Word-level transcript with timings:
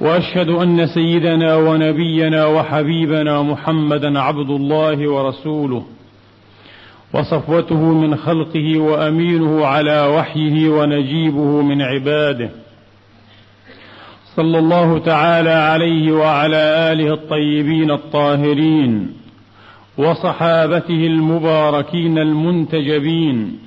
وأشهد 0.00 0.48
أن 0.48 0.86
سيدنا 0.86 1.56
ونبينا 1.56 2.46
وحبيبنا 2.46 3.42
محمدا 3.42 4.20
عبد 4.20 4.50
الله 4.50 5.10
ورسوله 5.10 5.84
وصفوته 7.14 7.80
من 7.82 8.16
خلقه 8.16 8.78
وأمينه 8.78 9.66
على 9.66 10.06
وحيه 10.06 10.68
ونجيبه 10.68 11.62
من 11.62 11.82
عباده. 11.82 12.50
صلى 14.36 14.58
الله 14.58 14.98
تعالى 14.98 15.50
عليه 15.50 16.12
وعلى 16.12 16.56
آله 16.92 17.12
الطيبين 17.12 17.90
الطاهرين 17.90 19.12
وصحابته 19.98 21.06
المباركين 21.06 22.18
المنتجبين 22.18 23.58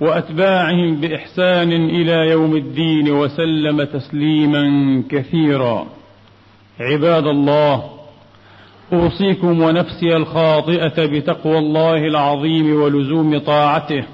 وأتباعهم 0.00 1.00
بإحسان 1.00 1.72
إلى 1.72 2.30
يوم 2.30 2.56
الدين 2.56 3.10
وسلم 3.10 3.84
تسليما 3.84 4.62
كثيرا. 5.10 5.86
عباد 6.80 7.26
الله 7.26 7.84
أوصيكم 8.92 9.62
ونفسي 9.62 10.16
الخاطئة 10.16 11.06
بتقوى 11.06 11.58
الله 11.58 11.96
العظيم 11.96 12.82
ولزوم 12.82 13.38
طاعته 13.38 14.04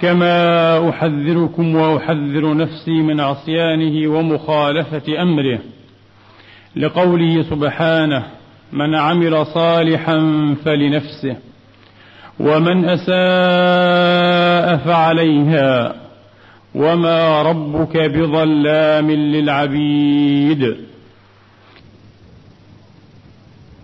كما 0.00 0.88
أحذركم 0.88 1.76
وأحذر 1.76 2.56
نفسي 2.56 3.02
من 3.02 3.20
عصيانه 3.20 4.10
ومخالفة 4.10 5.22
أمره. 5.22 5.58
لقوله 6.76 7.42
سبحانه 7.42 8.26
من 8.72 8.94
عمل 8.94 9.46
صالحا 9.46 10.18
فلنفسه. 10.64 11.36
ومن 12.42 12.84
أساء 12.84 14.76
فعليها 14.76 15.94
وما 16.74 17.42
ربك 17.42 17.96
بظلام 17.96 19.10
للعبيد. 19.10 20.62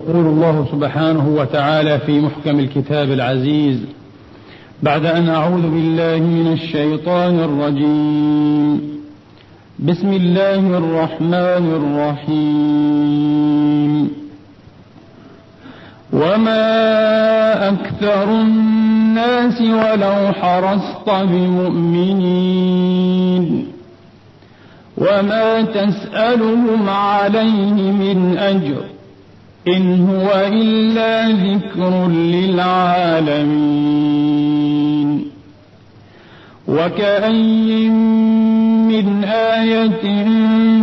يقول 0.01 0.27
الله 0.27 0.67
سبحانه 0.73 1.29
وتعالى 1.29 1.99
في 1.99 2.21
محكم 2.21 2.59
الكتاب 2.61 3.13
العزيز 3.13 3.79
بعد 4.83 5.07
أن 5.07 5.29
أعوذ 5.29 5.63
بالله 5.63 6.19
من 6.19 6.53
الشيطان 6.53 7.39
الرجيم. 7.39 8.99
بسم 9.79 10.13
الله 10.13 10.79
الرحمن 10.79 11.65
الرحيم. 11.81 13.58
وما 16.13 17.69
أكثر 17.69 18.31
الناس 18.31 19.61
ولو 19.61 20.33
حرصت 20.33 21.09
بمؤمنين 21.29 22.69
وما 24.99 25.63
تسألهم 25.63 26.89
عليه 26.89 27.93
من 27.93 28.39
أجر 28.39 28.85
إن 29.69 30.09
هو 30.11 30.47
إلا 30.47 31.29
ذكر 31.29 32.09
للعالمين 32.09 33.69
وكأي 36.69 37.89
من 37.89 39.25
آية 39.25 40.25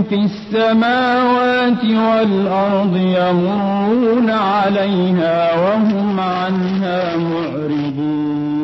في 0.10 0.16
السماوات 0.16 1.86
والأرض 1.86 2.98
يمرون 2.98 4.30
عليها 4.30 5.56
وهم 5.62 6.20
عنها 6.20 7.18
معرضون. 7.18 8.56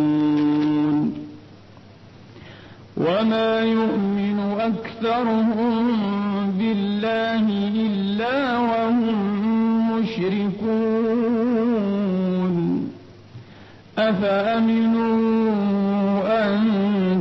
وما 2.97 3.59
يؤمن 3.59 4.39
أكثرهم 4.59 5.87
بالله 6.59 7.45
إلا 7.75 8.57
وهم 8.57 9.21
مشركون. 9.91 11.31
أفأمنوا 13.97 15.31
أن 16.45 16.70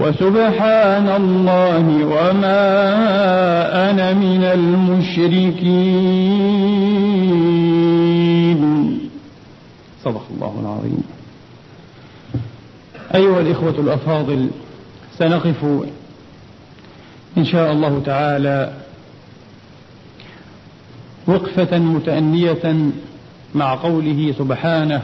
وسبحان 0.00 1.08
الله 1.08 1.84
وما 2.06 2.60
أنا 3.90 4.12
من 4.12 4.44
المشركين. 4.44 5.48
صدق 10.04 10.24
الله 10.30 10.54
العظيم. 10.60 11.02
أيها 13.14 13.40
الإخوة 13.40 13.74
الأفاضل 13.78 14.50
سنقف 15.18 15.64
إن 17.38 17.44
شاء 17.44 17.72
الله 17.72 18.02
تعالى 18.06 18.72
وقفة 21.26 21.78
متأنية 21.78 22.90
مع 23.54 23.74
قوله 23.74 24.34
سبحانه 24.38 25.02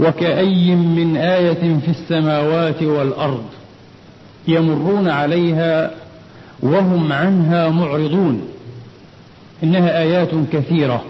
وكأي 0.00 0.74
من 0.74 1.16
آية 1.16 1.78
في 1.78 1.88
السماوات 1.88 2.82
والأرض 2.82 3.44
يمرون 4.48 5.08
عليها 5.08 5.90
وهم 6.62 7.12
عنها 7.12 7.68
معرضون. 7.68 8.48
إنها 9.62 10.00
آيات 10.00 10.30
كثيرة 10.52 11.04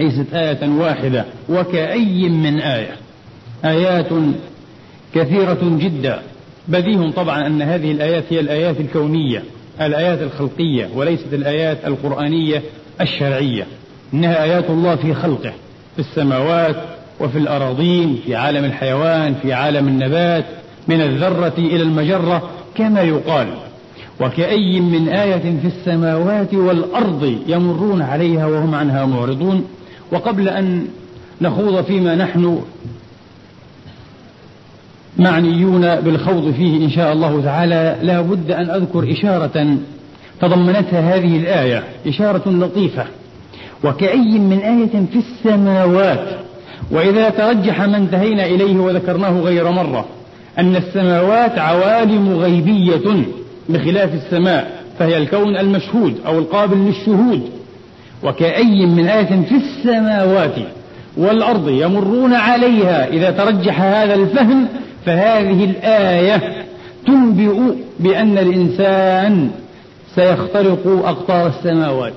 ليست 0.00 0.34
آية 0.34 0.68
واحدة. 0.68 1.24
وكأي 1.48 2.28
من 2.28 2.60
آية؟ 2.60 2.96
آيات 3.64 4.08
كثيرة 5.14 5.58
جدا. 5.62 6.22
بديه 6.68 7.10
طبعا 7.10 7.46
أن 7.46 7.62
هذه 7.62 7.92
الآيات 7.92 8.24
هي 8.30 8.40
الآيات 8.40 8.80
الكونية 8.80 9.42
الآيات 9.80 10.22
الخلقية 10.22 10.88
وليست 10.94 11.32
الآيات 11.32 11.78
القرآنية 11.86 12.62
الشرعية. 13.00 13.66
إنها 14.14 14.42
آيات 14.42 14.70
الله 14.70 14.96
في 14.96 15.14
خلقه 15.14 15.52
في 15.96 15.98
السماوات 15.98 16.76
وفي 17.20 17.38
الأراضين 17.38 18.20
في 18.26 18.34
عالم 18.36 18.64
الحيوان 18.64 19.34
في 19.34 19.52
عالم 19.52 19.88
النبات 19.88 20.44
من 20.88 21.00
الذرة 21.00 21.54
إلى 21.58 21.82
المجرة 21.82 22.50
كما 22.74 23.02
يقال. 23.02 23.46
وكأي 24.20 24.80
من 24.80 25.08
آية 25.08 25.60
في 25.60 25.66
السماوات 25.66 26.54
والأرض 26.54 27.38
يمرون 27.46 28.02
عليها 28.02 28.46
وهم 28.46 28.74
عنها 28.74 29.06
معرضون. 29.06 29.64
وقبل 30.12 30.48
أن 30.48 30.86
نخوض 31.40 31.84
فيما 31.84 32.14
نحن 32.14 32.62
معنيون 35.18 36.00
بالخوض 36.00 36.52
فيه 36.52 36.84
إن 36.84 36.90
شاء 36.90 37.12
الله 37.12 37.42
تعالى 37.42 37.96
لا 38.02 38.20
بد 38.20 38.50
أن 38.50 38.70
أذكر 38.70 39.12
إشارة 39.12 39.76
تضمنتها 40.40 41.16
هذه 41.16 41.36
الآية 41.36 41.84
إشارة 42.06 42.48
لطيفة. 42.50 43.04
وكأي 43.84 44.38
من 44.38 44.58
آية 44.58 45.06
في 45.12 45.18
السماوات 45.18 46.43
وإذا 46.90 47.30
ترجح 47.30 47.80
ما 47.80 47.96
انتهينا 47.96 48.46
إليه 48.46 48.76
وذكرناه 48.76 49.40
غير 49.40 49.70
مرة 49.70 50.04
أن 50.58 50.76
السماوات 50.76 51.58
عوالم 51.58 52.36
غيبية 52.38 53.24
بخلاف 53.68 54.14
السماء 54.14 54.84
فهي 54.98 55.16
الكون 55.16 55.56
المشهود 55.56 56.16
أو 56.26 56.38
القابل 56.38 56.76
للشهود. 56.76 57.50
وكأي 58.22 58.86
من 58.86 59.06
آية 59.06 59.42
في 59.42 59.54
السماوات 59.54 60.54
والأرض 61.16 61.68
يمرون 61.68 62.34
عليها 62.34 63.08
إذا 63.08 63.30
ترجح 63.30 63.80
هذا 63.80 64.14
الفهم 64.14 64.68
فهذه 65.06 65.64
الآية 65.64 66.64
تنبئ 67.06 67.60
بأن 68.00 68.38
الإنسان 68.38 69.50
سيخترق 70.14 71.02
أقطار 71.04 71.46
السماوات. 71.46 72.12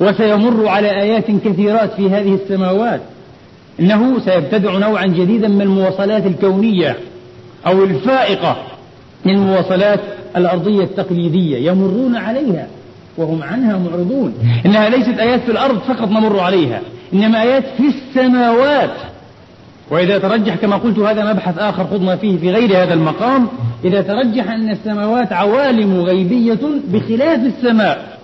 وسيمر 0.00 0.68
على 0.68 0.90
آيات 1.02 1.30
كثيرات 1.44 1.92
في 1.92 2.10
هذه 2.10 2.34
السماوات. 2.34 3.00
إنه 3.80 4.20
سيبتدع 4.20 4.78
نوعا 4.78 5.06
جديدا 5.06 5.48
من 5.48 5.62
المواصلات 5.62 6.26
الكونية 6.26 6.96
أو 7.66 7.84
الفائقة 7.84 8.56
من 9.24 9.34
المواصلات 9.34 10.00
الأرضية 10.36 10.84
التقليدية 10.84 11.70
يمرون 11.70 12.16
عليها 12.16 12.66
وهم 13.16 13.42
عنها 13.42 13.78
معرضون. 13.78 14.34
إنها 14.66 14.88
ليست 14.88 15.18
آيات 15.18 15.40
في 15.40 15.50
الأرض 15.50 15.78
فقط 15.78 16.08
نمر 16.08 16.40
عليها 16.40 16.80
إنما 17.14 17.42
آيات 17.42 17.64
في 17.76 17.82
السماوات. 17.82 18.94
وإذا 19.90 20.18
ترجح 20.18 20.54
كما 20.54 20.76
قلت 20.76 20.98
هذا 20.98 21.32
مبحث 21.32 21.58
آخر 21.58 21.84
خضنا 21.84 22.16
فيه 22.16 22.38
في 22.38 22.50
غير 22.50 22.82
هذا 22.82 22.94
المقام 22.94 23.48
إذا 23.84 24.02
ترجح 24.02 24.50
أن 24.50 24.70
السماوات 24.70 25.32
عوالم 25.32 26.00
غيبية 26.00 26.58
بخلاف 26.88 27.40
السماء 27.40 28.18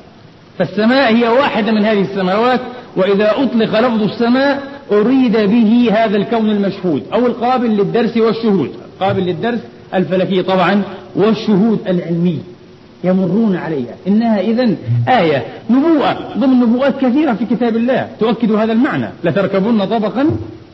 فالسماء 0.58 1.14
هي 1.14 1.28
واحدة 1.28 1.72
من 1.72 1.84
هذه 1.84 2.00
السماوات 2.00 2.60
وإذا 2.96 3.30
أطلق 3.30 3.80
لفظ 3.80 4.02
السماء 4.02 4.62
أريد 4.92 5.32
به 5.32 5.90
هذا 5.92 6.16
الكون 6.16 6.50
المشهود 6.50 7.02
أو 7.14 7.26
القابل 7.26 7.70
للدرس 7.70 8.16
والشهود. 8.16 8.70
قابل 9.00 9.22
للدرس 9.22 9.60
الفلكي 9.94 10.42
طبعا 10.42 10.82
والشهود 11.16 11.78
العلمي. 11.88 12.38
يمرون 13.04 13.56
عليها. 13.56 13.94
إنها 14.08 14.40
إذا 14.40 14.74
آية. 15.08 15.44
نبوءة. 15.70 16.18
ضمن 16.38 16.60
نبوءات 16.60 17.00
كثيرة 17.00 17.32
في 17.32 17.44
كتاب 17.44 17.76
الله. 17.76 18.08
تؤكد 18.20 18.52
هذا 18.52 18.72
المعنى. 18.72 19.08
لتركبن 19.24 19.84
طبقا 19.84 20.26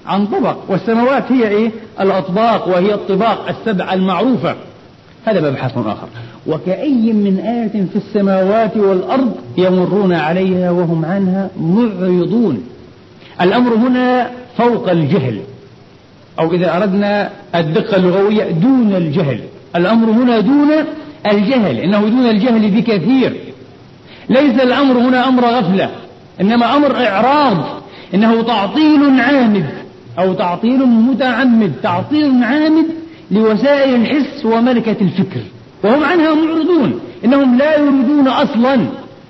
عن 0.07 0.27
طبق. 0.27 0.57
والسماوات 0.69 1.33
هي 1.33 1.49
إيه؟ 1.49 1.71
الأطباق 2.01 2.69
وهي 2.69 2.95
الطباق 2.95 3.49
السبع 3.49 3.93
المعروفة. 3.93 4.55
هذا 5.25 5.51
مبحث 5.51 5.79
آخر. 5.79 6.09
وكأي 6.47 7.13
من 7.13 7.39
آية 7.39 7.87
في 7.93 7.97
السماوات 7.97 8.77
والأرض 8.77 9.33
يمرون 9.59 10.13
عليها 10.13 10.71
وهم 10.71 11.05
عنها 11.05 11.51
معرضون. 11.61 12.63
الأمر 13.41 13.75
هنا 13.75 14.31
فوق 14.59 14.91
الجهل 14.91 15.41
أو 16.41 16.53
إذا 16.53 16.77
أردنا 16.77 17.31
الدقة 17.55 17.97
اللغوية 17.97 18.51
دون 18.51 18.95
الجهل. 18.97 19.41
الأمر 19.77 20.11
هنا 20.11 20.41
دون 20.41 20.71
الجهل 21.27 21.79
إنه 21.79 22.01
دون 22.01 22.27
الجهل 22.27 22.71
بكثير. 22.71 23.37
ليس 24.29 24.61
الأمر 24.63 24.99
هنا 24.99 25.29
أمر 25.29 25.45
غفلة 25.45 25.91
إنما 26.41 26.77
أمر 26.77 27.07
إعراض 27.07 27.57
إنه 28.15 28.43
تعطيل 28.43 29.21
عامد 29.21 29.67
أو 30.19 30.35
تعطيل 30.35 30.87
متعمد 30.87 31.73
تعطيل 31.83 32.45
عامد 32.45 32.87
لوسائل 33.31 33.95
الحس 33.95 34.45
وملكة 34.45 34.97
الفكر. 35.01 35.41
وهم 35.85 36.05
عنها 36.05 36.35
معرضون 36.35 37.01
إنهم 37.25 37.59
لا 37.59 37.79
يريدون 37.79 38.29
أصلا 38.29 38.75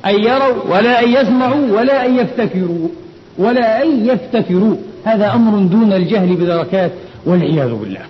أن 0.06 0.14
يروا 0.14 0.62
ولا 0.70 1.04
أن 1.04 1.08
يسمعوا 1.12 1.80
ولا 1.80 2.06
أن 2.06 2.16
يفتكروا. 2.16 2.88
ولا 3.38 3.82
أن 3.82 4.06
يفتكروا 4.06 4.76
هذا 5.04 5.34
أمر 5.34 5.58
دون 5.58 5.92
الجهل 5.92 6.34
بدركات 6.34 6.92
والعياذ 7.26 7.74
بالله. 7.74 8.02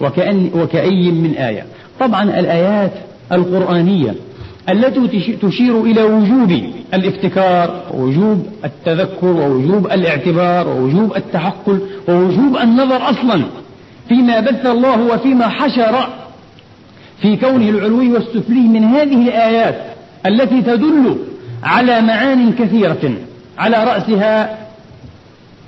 وكأن 0.00 0.50
وكأي 0.54 1.10
من 1.10 1.34
آية. 1.34 1.64
طبعا 2.00 2.22
الآيات 2.22 2.92
القرآنية 3.32 4.14
التي 4.68 5.36
تشير 5.42 5.80
إلى 5.80 6.02
وجوب 6.02 6.62
الافتكار 6.94 7.82
ووجوب 7.94 8.46
التذكر 8.64 9.26
ووجوب 9.26 9.86
الاعتبار 9.86 10.68
ووجوب 10.68 11.16
التعقل 11.16 11.80
ووجوب 12.08 12.56
النظر 12.56 13.10
أصلا 13.10 13.44
فيما 14.08 14.40
بث 14.40 14.66
الله 14.66 15.02
وفيما 15.02 15.48
حشر 15.48 16.08
في 17.22 17.36
كونه 17.36 17.68
العلوي 17.68 18.12
والسفلي 18.12 18.60
من 18.60 18.84
هذه 18.84 19.28
الآيات 19.28 19.76
التي 20.26 20.62
تدل 20.62 21.16
على 21.62 22.00
معان 22.00 22.52
كثيرة 22.52 23.14
على 23.58 23.84
رأسها 23.84 24.58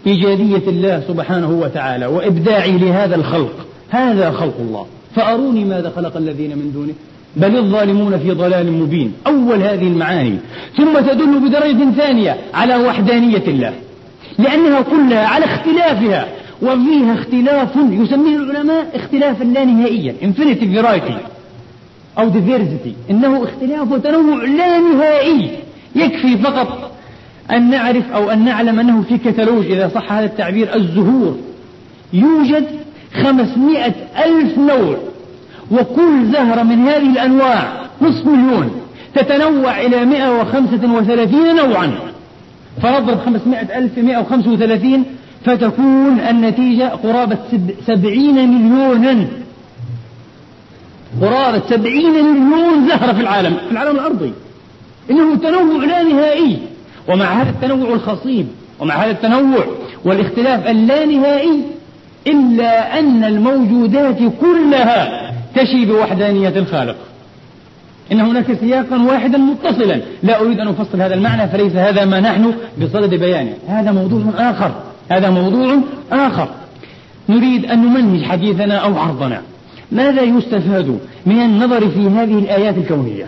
إيجادية 0.07 0.69
الله 0.69 1.03
سبحانه 1.09 1.51
وتعالى 1.51 2.07
وإبداعي 2.07 2.79
لهذا 2.79 3.17
الخلق. 3.17 3.67
هذا 3.91 4.31
خلق 4.31 4.55
الله. 4.61 4.87
فأروني 5.17 5.65
ماذا 5.65 5.93
خلق 5.97 6.17
الذين 6.17 6.51
من 6.51 6.73
دونه. 6.75 6.93
بل 7.37 7.57
الظالمون 7.57 8.19
في 8.19 8.31
ضلال 8.31 8.73
مبين. 8.73 9.13
أول 9.27 9.63
هذه 9.63 9.87
المعاني. 9.87 10.37
ثم 10.77 11.01
تدل 11.01 11.49
بدرجة 11.49 11.91
ثانية 11.97 12.37
على 12.55 12.77
وحدانية 12.77 13.43
الله. 13.49 13.73
لأنها 14.39 14.81
كلها 14.81 15.27
على 15.27 15.45
اختلافها. 15.45 16.29
وفيها 16.63 17.15
اختلاف 17.15 17.77
يسميه 17.77 18.37
العلماء 18.37 18.87
اختلافا 18.95 19.45
لا 19.45 19.65
نهائيا. 19.65 20.15
Infinity 20.23 20.79
variety. 20.79 21.13
أو 22.19 22.31
diversity 22.31 23.11
إنه 23.11 23.45
اختلاف 23.45 23.93
وتنوع 23.93 24.45
لا 24.45 24.79
نهائي. 24.79 25.51
يكفي 25.97 26.39
فقط 26.39 26.94
أن 27.51 27.71
نعرف 27.71 28.13
أو 28.13 28.31
أن 28.31 28.45
نعلم 28.45 28.81
أنه 28.81 29.03
في 29.03 29.19
كتالوج 29.19 29.65
إذا 29.65 29.91
صح 29.95 30.13
هذا 30.13 30.25
التعبير 30.25 30.75
الزهور. 30.75 31.39
يوجد 32.13 32.67
خمسمائة 33.23 33.95
ألف 34.25 34.59
نوع 34.59 34.97
وكل 35.71 36.27
زهرة 36.33 36.63
من 36.63 36.79
هذه 36.79 37.13
الأنواع 37.13 37.73
نصف 38.03 38.27
مليون 38.27 38.71
تتنوع 39.15 39.81
إلى 39.81 40.05
135 40.05 41.57
نوعا. 41.57 41.93
فنضرب 42.83 43.19
500 43.19 43.79
ألف 43.79 43.99
135 43.99 45.05
فتكون 45.45 46.21
النتيجة 46.31 46.89
قرابة 46.89 47.39
سبعين 47.87 48.49
مليونا. 48.49 49.27
قرابة 51.21 51.63
سبعين 51.69 52.13
مليون 52.13 52.89
زهرة 52.89 53.13
في 53.13 53.21
العالم 53.21 53.57
في 53.67 53.73
العالم 53.73 53.97
الأرضي. 53.97 54.33
إنه 55.11 55.35
تنوع 55.35 55.85
لا 55.85 56.03
نهائي. 56.03 56.59
ومع 57.09 57.43
هذا 57.43 57.51
التنوع 57.51 57.93
الخصيب 57.93 58.47
ومع 58.81 58.95
هذا 58.95 59.11
التنوع 59.11 59.65
والاختلاف 60.05 60.67
اللانهائي 60.67 61.63
إلا 62.27 62.99
أن 62.99 63.25
الموجودات 63.25 64.19
كلها 64.41 65.31
تشي 65.55 65.85
بوحدانية 65.85 66.49
الخالق 66.57 66.97
إن 68.13 68.21
هناك 68.21 68.53
سياقا 68.61 69.03
واحدا 69.03 69.39
متصلا 69.39 70.01
لا 70.23 70.41
أريد 70.41 70.61
أن 70.61 70.69
أفصل 70.69 71.01
هذا 71.01 71.15
المعنى 71.15 71.49
فليس 71.49 71.77
هذا 71.77 72.05
ما 72.05 72.21
نحن 72.21 72.55
بصدد 72.83 73.15
بيانه. 73.15 73.55
هذا 73.69 73.93
موضوع 73.93 74.23
آخر 74.51 74.73
هذا 75.11 75.31
موضوع 75.31 75.79
آخر. 76.13 76.49
نريد 77.29 77.65
أن 77.65 77.79
نمنج 77.79 78.25
حديثنا 78.25 78.75
أو 78.77 78.99
عرضنا. 78.99 79.43
ماذا 79.93 80.23
يستفاد 80.23 80.99
من 81.27 81.41
النظر 81.41 81.89
في 81.89 82.09
هذه 82.09 82.39
الآيات 82.39 82.79
الكونية؟ 82.79 83.27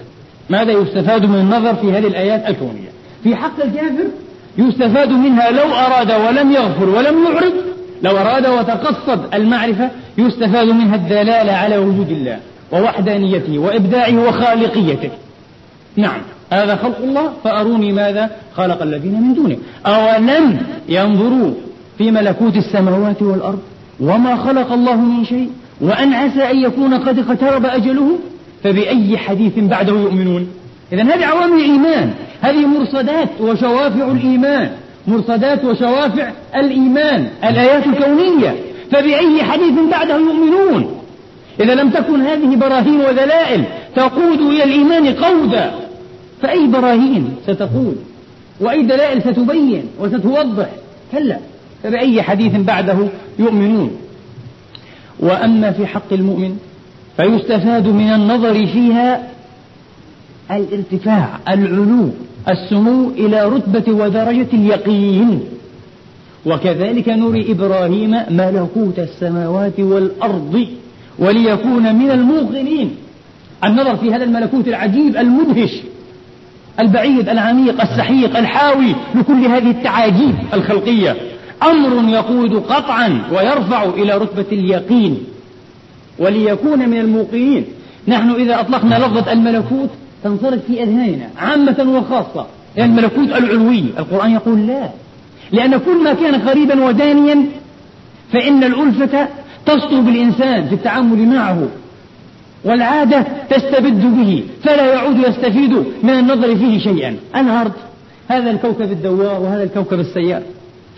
ماذا 0.50 0.72
يستفاد 0.72 1.24
من 1.24 1.34
النظر 1.34 1.74
في 1.74 1.92
هذه 1.92 2.06
الآيات 2.06 2.48
الكونية؟ 2.48 2.95
في 3.24 3.36
حق 3.36 3.64
الكافر 3.64 4.04
يستفاد 4.58 5.10
منها 5.10 5.50
لو 5.50 5.74
أراد 5.74 6.12
ولم 6.12 6.52
يغفر 6.52 6.88
ولم 6.88 7.24
يعرض 7.24 7.52
لو 8.02 8.16
أراد 8.16 8.46
وتقصد 8.46 9.34
المعرفة 9.34 9.90
يستفاد 10.18 10.68
منها 10.68 10.94
الدلالة 10.94 11.52
على 11.52 11.78
وجود 11.78 12.10
الله 12.10 12.38
ووحدانيته 12.72 13.58
وإبداعه 13.58 14.28
وخالقيته. 14.28 15.10
نعم 15.96 16.20
هذا 16.50 16.76
خلق 16.76 16.98
الله 16.98 17.32
فأروني 17.44 17.92
ماذا 17.92 18.30
خلق 18.56 18.82
الذين 18.82 19.20
من 19.22 19.34
دونه. 19.34 19.56
أولم 19.86 20.58
ينظروا 20.88 21.54
في 21.98 22.10
ملكوت 22.10 22.56
السماوات 22.56 23.22
والأرض 23.22 23.58
وما 24.00 24.36
خلق 24.36 24.72
الله 24.72 24.96
من 24.96 25.24
شيء 25.24 25.50
وأن 25.80 26.12
عسى 26.12 26.50
أن 26.50 26.58
يكون 26.58 26.94
قد 26.94 27.18
اقترب 27.18 27.66
أجله؟ 27.66 28.18
فبأي 28.64 29.18
حديث 29.18 29.58
بعده 29.58 29.92
يؤمنون؟ 29.92 30.48
إذا 30.92 31.02
هذه 31.02 31.24
عوامل 31.24 31.58
الإيمان. 31.58 32.14
هذه 32.42 32.66
مرصدات 32.66 33.28
وشوافع 33.40 34.10
الإيمان. 34.10 34.70
مرصدات 35.06 35.64
وشوافع 35.64 36.30
الإيمان. 36.56 37.28
الآيات 37.44 37.86
الكونية. 37.86 38.56
فبأي 38.90 39.42
حديث 39.42 39.72
بعده 39.90 40.16
يؤمنون؟ 40.16 41.00
إذا 41.60 41.74
لم 41.74 41.90
تكن 41.90 42.20
هذه 42.22 42.56
براهين 42.56 43.00
ودلائل 43.00 43.64
تقود 43.96 44.40
إلى 44.40 44.64
الإيمان 44.64 45.14
قودا. 45.14 45.70
فأي 46.42 46.66
براهين 46.66 47.36
ستقود؟ 47.46 47.96
وأي 48.60 48.82
دلائل 48.82 49.22
ستبين 49.22 49.84
وستوضح؟ 50.00 50.68
كلا. 51.12 51.38
فبأي 51.82 52.22
حديث 52.22 52.52
بعده 52.56 52.98
يؤمنون؟ 53.38 53.96
وأما 55.20 55.72
في 55.72 55.86
حق 55.86 56.12
المؤمن 56.12 56.56
فيستفاد 57.16 57.86
من 57.86 58.12
النظر 58.12 58.66
فيها 58.66 59.22
الارتفاع 60.50 61.28
العلو 61.48 62.10
السمو 62.48 63.10
إلى 63.10 63.48
رتبة 63.48 63.92
ودرجة 63.92 64.46
اليقين. 64.52 65.40
وكذلك 66.46 67.08
نري 67.08 67.52
إبراهيم 67.52 68.16
ملكوت 68.30 68.98
السماوات 68.98 69.80
والأرض 69.80 70.66
وليكون 71.18 71.94
من 71.94 72.10
الموقنين. 72.10 72.96
النظر 73.64 73.96
في 73.96 74.14
هذا 74.14 74.24
الملكوت 74.24 74.68
العجيب 74.68 75.16
المدهش 75.16 75.70
البعيد 76.80 77.28
العميق 77.28 77.80
السحيق 77.80 78.36
الحاوي 78.36 78.94
لكل 79.14 79.44
هذه 79.46 79.70
التعاجيب 79.70 80.34
الخلقية. 80.54 81.16
أمر 81.62 82.08
يقود 82.08 82.54
قطعا 82.54 83.22
ويرفع 83.32 83.84
إلى 83.84 84.18
رتبة 84.18 84.46
اليقين. 84.52 85.18
وليكون 86.18 86.88
من 86.88 86.98
الموقنين. 87.00 87.64
نحن 88.08 88.30
إذا 88.30 88.60
أطلقنا 88.60 88.94
لفظة 88.94 89.32
الملكوت 89.32 89.90
تنصرف 90.28 90.64
في 90.66 90.82
أذهاننا 90.82 91.30
عامة 91.38 91.98
وخاصة. 91.98 92.46
يعني 92.76 92.90
الملكوت 92.90 93.28
العلوي 93.28 93.84
القرآن 93.98 94.30
يقول 94.30 94.66
لا. 94.66 94.88
لأن 95.52 95.76
كل 95.76 96.04
ما 96.04 96.12
كان 96.12 96.48
قريبا 96.48 96.84
ودانيا 96.84 97.46
فإن 98.32 98.64
الألفة 98.64 99.28
تسطو 99.66 100.00
بالإنسان 100.00 100.68
في 100.68 100.74
التعامل 100.74 101.28
معه 101.28 101.68
والعادة 102.64 103.24
تستبد 103.50 104.16
به 104.16 104.44
فلا 104.62 104.94
يعود 104.94 105.18
يستفيد 105.18 105.72
من 106.02 106.10
النظر 106.10 106.56
فيه 106.56 106.78
شيئا. 106.78 107.16
الأرض 107.36 107.72
هذا 108.28 108.50
الكوكب 108.50 108.92
الدوار 108.92 109.40
وهذا 109.40 109.62
الكوكب 109.62 110.00
السيار. 110.00 110.42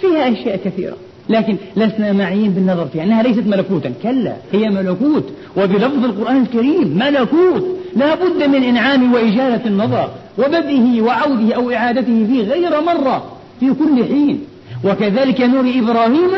فيها 0.01 0.33
أشياء 0.33 0.57
كثيرة. 0.65 0.97
لكن 1.29 1.57
لسنا 1.77 2.13
معين 2.13 2.51
بالنظر 2.51 2.87
فيها 2.87 3.05
أنها 3.05 3.23
ليست 3.23 3.47
ملكوتا. 3.47 3.93
كلا 4.03 4.33
هي 4.53 4.69
ملكوت. 4.69 5.25
وبلفظ 5.57 6.05
القرآن 6.05 6.43
الكريم 6.43 6.99
ملكوت. 6.99 7.67
لا 7.97 8.15
بد 8.15 8.43
من 8.43 8.63
إنعام 8.63 9.13
وإجالة 9.13 9.67
النظر 9.67 10.11
وبدئه 10.39 11.03
وعوده 11.03 11.55
أو 11.57 11.71
إعادته 11.71 12.27
فيه 12.27 12.43
غير 12.43 12.71
مرة 12.87 13.25
في 13.61 13.75
كل 13.75 14.05
حين. 14.05 14.41
وكذلك 14.85 15.41
نور 15.41 15.73
إبراهيم 15.77 16.31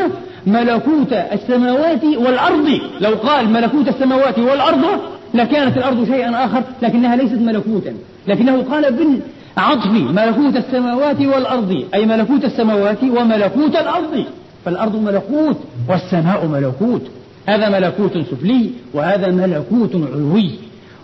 ملكوت 0.47 1.13
السماوات 1.13 2.03
والأرض. 2.03 2.79
لو 3.01 3.11
قال 3.11 3.49
ملكوت 3.49 3.87
السماوات 3.87 4.39
والأرض 4.39 4.85
لكانت 5.33 5.77
الأرض 5.77 6.07
شيئا 6.07 6.45
آخر 6.45 6.63
لكنها 6.81 7.15
ليست 7.15 7.41
ملكوتا. 7.41 7.93
لكنه 8.27 8.65
قال 8.71 8.93
بالعطف 8.93 9.91
ملكوت 9.91 10.55
السماوات 10.55 11.21
والأرض. 11.21 11.83
أي 11.93 12.05
ملكوت 12.05 12.45
السماوات 12.45 13.03
وملكوت 13.03 13.75
الأرض. 13.75 14.25
فالأرض 14.65 14.95
ملكوت 14.95 15.57
والسماء 15.89 16.45
ملكوت. 16.45 17.01
هذا 17.45 17.69
ملكوت 17.69 18.17
سفلي 18.17 18.69
وهذا 18.93 19.31
ملكوت 19.31 19.95
علوي. 19.95 20.51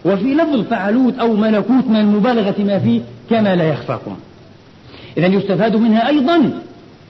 وفي 0.06 0.34
لفظ 0.34 0.62
فعلوت 0.62 1.20
أو 1.20 1.34
ملكوت 1.34 1.88
من 1.88 1.96
المبالغة 1.96 2.56
ما 2.60 2.80
فيه 2.80 3.02
كما 3.30 3.56
لا 3.56 3.64
يخفاكم 3.64 4.16
إذا 5.18 5.28
يستفاد 5.28 5.76
منها 5.76 6.08
أيضا 6.08 6.52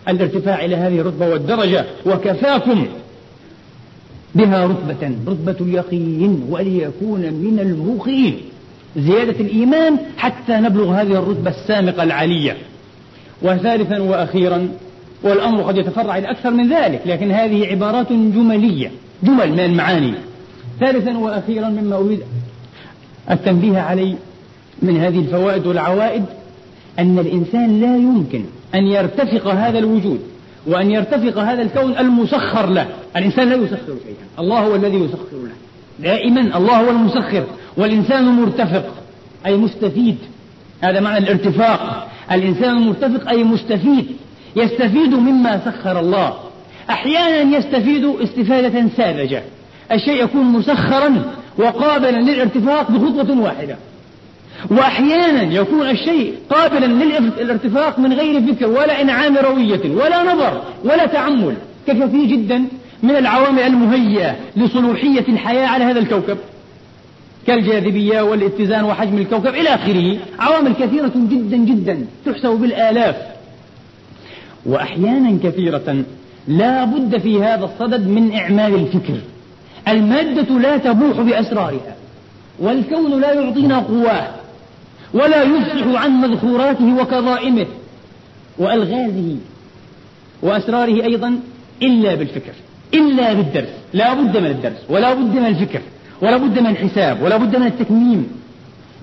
الارتفاع 0.08 0.66
إلى 0.66 0.75
هذه 0.75 1.00
الرتبة 1.00 1.27
والدرجة 1.30 1.86
وكفاكم 2.06 2.86
بها 4.36 4.66
رتبة 4.66 5.12
رتبة 5.27 5.56
اليقين 5.62 6.46
وليكون 6.50 7.20
من 7.20 7.60
الموقنين. 7.60 8.38
زيادة 8.98 9.39
الإيمان 9.39 9.98
حتى 10.18 10.54
نبلغ 10.54 10.92
هذه 10.92 11.12
الرتبة 11.12 11.50
السامقة 11.50 12.04
العالية. 12.04 12.58
وثالثا 13.42 14.00
وأخيرا 14.00 14.70
والأمر 15.24 15.62
قد 15.62 15.78
يتفرع 15.78 16.18
إلى 16.18 16.32
أكثر 16.32 16.52
من 16.52 16.74
ذلك 16.74 17.02
لكن 17.06 17.32
هذه 17.32 17.68
عبارات 17.68 18.12
جملية 18.12 18.92
جمل 19.24 19.52
من 19.52 19.60
المعاني. 19.60 20.14
ثالثا 20.80 21.18
وأخيرا 21.18 21.70
مما 21.70 21.96
أريد 21.96 22.20
التنبيه 23.32 23.80
عليه 23.80 24.16
من 24.82 24.98
هذه 24.98 25.20
الفوائد 25.20 25.68
والعوائد 25.68 26.26
أن 27.00 27.20
الإنسان 27.20 27.82
لا 27.82 27.96
يمكن 27.96 28.44
أن 28.76 28.88
يرتفق 28.88 29.48
هذا 29.48 29.80
الوجود 29.80 30.20
وأن 30.68 30.92
يرتفق 30.92 31.38
هذا 31.38 31.62
الكون 31.62 31.98
المسخر 31.98 32.70
له. 32.70 32.88
الإنسان 33.18 33.50
لا 33.50 33.56
يسخر 33.56 33.78
شيئا. 33.86 34.40
الله 34.40 34.60
هو 34.60 34.76
الذي 34.76 34.98
يسخر 34.98 35.38
له. 35.44 35.52
دائما 36.00 36.58
الله 36.58 36.82
هو 36.82 36.90
المسخر 36.90 37.44
والإنسان 37.78 38.26
مرتفق 38.26 38.86
أي 39.46 39.58
مستفيد. 39.58 40.18
هذا 40.82 41.00
معنى 41.00 41.18
الارتفاق. 41.18 42.08
الإنسان 42.32 42.76
مرتفق 42.76 43.30
أي 43.30 43.44
مستفيد. 43.44 44.06
يستفيد 44.56 45.13
مما 45.13 45.62
سخر 45.66 46.00
الله. 46.00 46.34
أحيانا 46.89 47.58
يستفيد 47.58 48.06
استفادة 48.06 48.86
ساذجة. 48.98 49.44
الشيء 49.92 50.24
يكون 50.24 50.46
مسخرا 50.46 51.24
وقابلا 51.58 52.22
للارتفاق 52.22 52.92
بخطوة 52.92 53.39
واحدة. 53.39 53.77
وأحيانا 54.72 55.54
يكون 55.54 55.89
الشيء 55.89 56.34
قابلا 56.50 56.86
للارتفاق 56.86 58.00
من 58.00 58.13
غير 58.13 58.42
فكر 58.42 58.68
ولا 58.68 59.01
إنعام 59.01 59.38
روية 59.38 59.92
ولا 59.96 60.24
نظر 60.24 60.62
ولا 60.84 61.06
تعمل 61.06 61.56
ككثير 61.88 62.25
جدا 62.25 62.66
من 63.04 63.16
العوامل 63.16 63.60
المهيئة 63.60 64.36
لصلوحية 64.56 65.25
الحياة 65.30 65.68
على 65.68 65.84
هذا 65.84 66.00
الكوكب. 66.00 66.38
كالجاذبية 67.48 68.22
والاتزان 68.22 68.84
وحجم 68.84 69.18
الكوكب 69.18 69.48
إلى 69.56 69.70
آخره. 69.70 70.18
عوامل 70.39 70.74
كثيرة 70.74 71.12
جدا 71.16 71.58
جدا 71.58 72.06
تحسب 72.25 72.50
بالآلاف. 72.50 73.16
وأحيانا 74.68 75.38
كثيرة 75.44 76.04
لا 76.48 76.86
بد 76.86 77.18
في 77.18 77.44
هذا 77.44 77.66
الصدد 77.66 78.08
من 78.08 78.34
إعمال 78.34 78.76
الفكر. 78.76 79.18
المادة 79.88 80.60
لا 80.60 80.78
تبوح 80.78 81.22
بأسرارها 81.22 81.96
والكون 82.60 83.22
لا 83.22 83.34
يعطينا 83.34 83.80
قواه 83.80 84.28
ولا 85.14 85.44
يفصح 85.44 86.02
عن 86.02 86.12
مذخوراته 86.12 87.02
وكظائمه. 87.02 87.66
وألغازه 88.58 89.36
وأسراره 90.42 91.04
أيضا 91.04 91.40
إلا 91.82 92.16
بالفكر 92.16 92.54
إلا 92.94 93.34
بالدرس. 93.34 93.70
لا 93.94 94.14
بد 94.14 94.38
من 94.38 94.46
الدرس 94.46 94.84
ولا 94.90 95.14
بد 95.14 95.36
من 95.36 95.46
الفكر 95.46 95.82
ولا 96.22 96.38
بد 96.38 96.60
من 96.60 96.68
الحساب 96.68 97.22
ولا 97.22 97.38
بد 97.38 97.56
من 97.56 97.68
التكميم. 97.68 98.28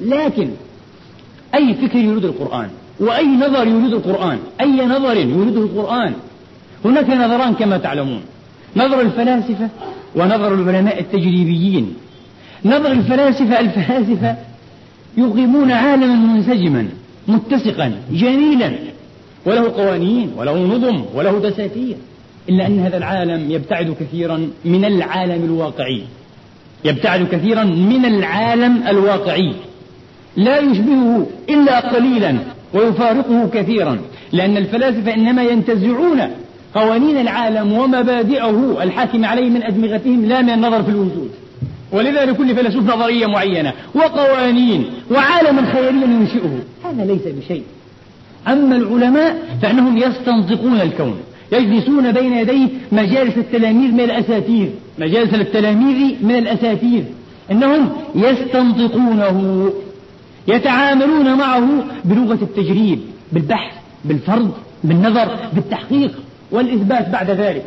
لكن 0.00 0.50
أي 1.54 1.74
فكر 1.74 1.98
يريد 1.98 2.24
القرآن؟ 2.24 2.68
وأي 3.00 3.26
نظر 3.26 3.66
يريد 3.66 3.92
القرآن 3.92 4.38
أي 4.60 4.86
نظر 4.86 5.16
يريده 5.16 5.60
القرآن. 5.60 6.12
هناك 6.84 7.10
نظران 7.10 7.54
كما 7.54 7.78
تعلمون. 7.78 8.20
نظر 8.76 9.00
الفلاسفة 9.00 9.68
ونظر 10.14 10.54
العلماء 10.54 11.00
التجريبيين. 11.00 11.94
نظر 12.64 12.92
الفلاسفة 12.92 13.60
الفلاسفة 13.60 14.36
يقيمون 15.16 15.70
عالما 15.70 16.14
منسجما 16.14 16.88
متسقا 17.28 17.92
جميلا. 18.10 18.72
وله 19.46 19.72
قوانين 19.72 20.30
وله 20.36 20.58
نظم 20.58 21.04
وله 21.14 21.38
دساتير. 21.38 21.96
إلا 22.48 22.66
أن 22.66 22.78
هذا 22.78 22.96
العالم 22.96 23.50
يبتعد 23.50 23.96
كثيرا 24.00 24.50
من 24.64 24.84
العالم 24.84 25.44
الواقعي. 25.44 26.02
يبتعد 26.84 27.26
كثيرا 27.32 27.64
من 27.64 28.04
العالم 28.04 28.82
الواقعي. 28.88 29.54
لا 30.36 30.58
يشبهه 30.58 31.26
إلا 31.48 31.80
قليلا. 31.80 32.36
ويفارقه 32.74 33.48
كثيرا 33.52 33.98
لأن 34.32 34.56
الفلاسفة 34.56 35.14
إنما 35.14 35.42
ينتزعون 35.42 36.20
قوانين 36.74 37.20
العالم 37.20 37.72
ومبادئه 37.72 38.82
الحاكم 38.82 39.24
عليه 39.24 39.50
من 39.50 39.62
أدمغتهم 39.62 40.24
لا 40.24 40.42
من 40.42 40.50
النظر 40.50 40.82
في 40.82 40.88
الوجود. 40.88 41.30
ولذا 41.92 42.24
لكل 42.24 42.54
فيلسوف 42.54 42.94
نظرية 42.94 43.26
معينة 43.26 43.72
وقوانين 43.94 44.84
وعالما 45.10 45.72
خياليا 45.72 46.06
ينشئه. 46.06 46.58
هذا 46.84 47.04
ليس 47.04 47.22
بشيء. 47.26 47.62
أما 48.48 48.76
العلماء 48.76 49.36
فإنهم 49.62 49.96
يستنطقون 49.96 50.80
الكون 50.80 51.16
يجلسون 51.52 52.12
بين 52.12 52.32
يدي 52.32 52.68
مجالس 52.92 53.38
التلاميذ 53.38 53.92
من 53.92 54.00
الأساتير. 54.00 54.68
مجالس 54.98 55.34
التلاميذ 55.34 56.14
من 56.22 56.36
الأساتير. 56.36 57.04
إنهم 57.50 57.88
يستنطقونه. 58.14 59.70
يتعاملون 60.48 61.34
معه 61.38 61.84
بلغة 62.04 62.38
التجريب 62.42 63.00
بالبحث 63.32 63.72
بالفرض 64.04 64.50
بالنظر 64.84 65.36
بالتحقيق 65.52 66.12
والإثبات 66.50 67.08
بعد 67.08 67.30
ذلك. 67.30 67.64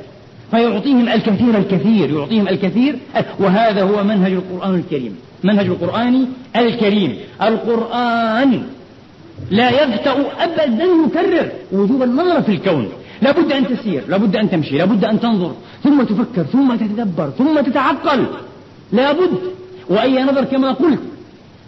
فيعطيهم 0.51 1.07
الكثير 1.09 1.57
الكثير 1.57 2.09
يعطيهم 2.09 2.47
الكثير. 2.47 2.95
وهذا 3.39 3.83
هو 3.83 4.03
منهج 4.03 4.31
القرآن 4.31 4.75
الكريم. 4.75 5.15
منهج 5.43 5.65
القرآن 5.65 6.25
الكريم. 6.55 7.17
القرآن 7.41 8.63
لا 9.51 9.69
يبتأ 9.69 10.15
أبدا 10.39 10.83
يكرر 11.05 11.51
وجوب 11.71 12.03
النظر 12.03 12.41
في 12.41 12.51
الكون. 12.51 12.89
لابد 13.21 13.51
أن 13.51 13.67
تسير 13.67 14.03
لابد 14.07 14.35
أن 14.35 14.49
تمشي 14.49 14.77
لابد 14.77 15.05
أن 15.05 15.19
تنظر. 15.19 15.51
ثم 15.83 16.03
تفكر 16.03 16.43
ثم 16.43 16.75
تتدبر 16.75 17.29
ثم 17.29 17.59
تتعقل. 17.59 18.25
لابد. 18.91 19.31
وأي 19.89 20.23
نظر 20.23 20.43
كما 20.43 20.71
قلت 20.71 20.99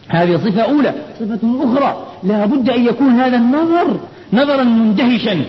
هذه 0.10 0.38
صفة 0.38 0.62
أولى 0.62 0.94
صفة 1.20 1.40
أخرى. 1.44 2.06
لابد 2.24 2.70
أن 2.70 2.86
يكون 2.86 3.10
هذا 3.10 3.38
النظر 3.38 4.00
نظرا 4.34 4.64
مندهشا 4.64 5.42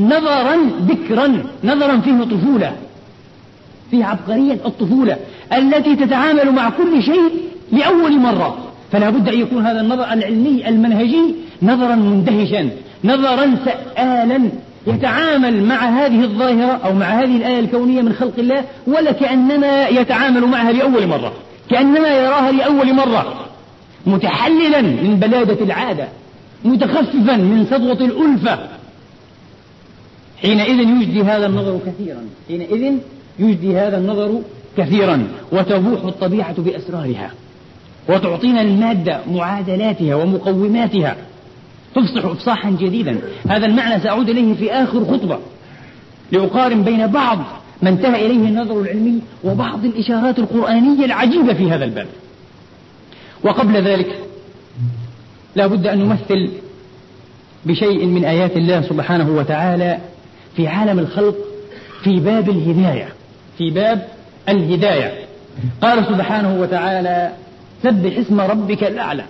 نظرا 0.00 0.56
ذكرا 0.88 1.42
نظرا 1.64 1.96
فيه 1.96 2.24
طفولة 2.24 2.72
فيه 3.90 4.04
عبقرية 4.04 4.52
الطفولة 4.52 5.16
التي 5.52 5.96
تتعامل 5.96 6.52
مع 6.52 6.70
كل 6.70 7.02
شيء 7.02 7.30
لأول 7.72 8.18
مرة. 8.18 8.56
فلا 8.92 9.10
بد 9.10 9.28
أن 9.28 9.40
يكون 9.40 9.66
هذا 9.66 9.80
النظر 9.80 10.12
العلمي 10.12 10.68
المنهجي 10.68 11.34
نظرا 11.62 11.94
مندهشا 11.94 12.70
نظرا 13.04 13.56
سآلا. 13.64 14.50
يتعامل 14.86 15.64
مع 15.64 15.76
هذه 15.76 16.24
الظاهرة 16.24 16.80
أو 16.84 16.94
مع 16.94 17.06
هذه 17.06 17.36
الآية 17.36 17.60
الكونية 17.60 18.02
من 18.02 18.12
خلق 18.12 18.34
الله 18.38 18.64
ولا 18.86 19.12
كأنما 19.12 19.88
يتعامل 19.88 20.46
معها 20.46 20.72
لأول 20.72 21.06
مرة 21.06 21.32
كأنما 21.70 22.08
يراها 22.08 22.52
لأول 22.52 22.94
مرة. 22.94 23.45
متحللا 24.06 24.80
من 24.80 25.16
بلادة 25.20 25.64
العادة 25.64 26.08
متخففا 26.64 27.36
من 27.36 27.66
سطوة 27.70 28.06
الألفة. 28.06 28.58
حينئذ 30.42 30.80
يجدي 30.80 31.22
هذا 31.22 31.46
النظر 31.46 31.78
كثيرا 31.86 32.20
حينئذ 32.48 32.94
يجدي 33.38 33.76
هذا 33.76 33.98
النظر 33.98 34.40
كثيرا 34.76 35.28
وتبوح 35.52 36.04
الطبيعة 36.04 36.54
بأسرارها 36.58 37.30
وتعطينا 38.08 38.62
المادة 38.62 39.20
معادلاتها 39.32 40.14
ومقوماتها. 40.14 41.16
تفصح 41.94 42.24
إفصاحا 42.24 42.70
جديدا. 42.70 43.18
هذا 43.48 43.66
المعنى 43.66 44.00
سأعود 44.00 44.28
إليه 44.28 44.54
في 44.54 44.72
آخر 44.72 45.04
خطبة. 45.04 45.38
لأقارن 46.32 46.82
بين 46.82 47.06
بعض 47.06 47.38
ما 47.82 47.88
انتهى 47.88 48.26
إليه 48.26 48.48
النظر 48.48 48.80
العلمي 48.80 49.20
وبعض 49.44 49.84
الإشارات 49.84 50.38
القرآنية 50.38 51.04
العجيبة 51.04 51.54
في 51.54 51.70
هذا 51.70 51.84
الباب. 51.84 52.06
وقبل 53.44 53.82
ذلك 53.82 54.18
لا 55.56 55.66
بد 55.66 55.86
أن 55.86 55.98
نمثل 55.98 56.50
بشيء 57.64 58.06
من 58.06 58.24
آيات 58.24 58.56
الله 58.56 58.82
سبحانه 58.82 59.30
وتعالى 59.30 59.98
في 60.56 60.68
عالم 60.68 60.98
الخلق 60.98 61.36
في 62.02 62.20
باب 62.20 62.48
الهداية 62.48 63.08
في 63.58 63.70
باب 63.70 64.06
الهداية. 64.48 65.12
قال 65.82 66.06
سبحانه 66.06 66.60
وتعالى 66.60 67.32
سبح 67.82 68.18
اسم 68.18 68.40
ربك 68.40 68.84
الأعلى 68.84 69.24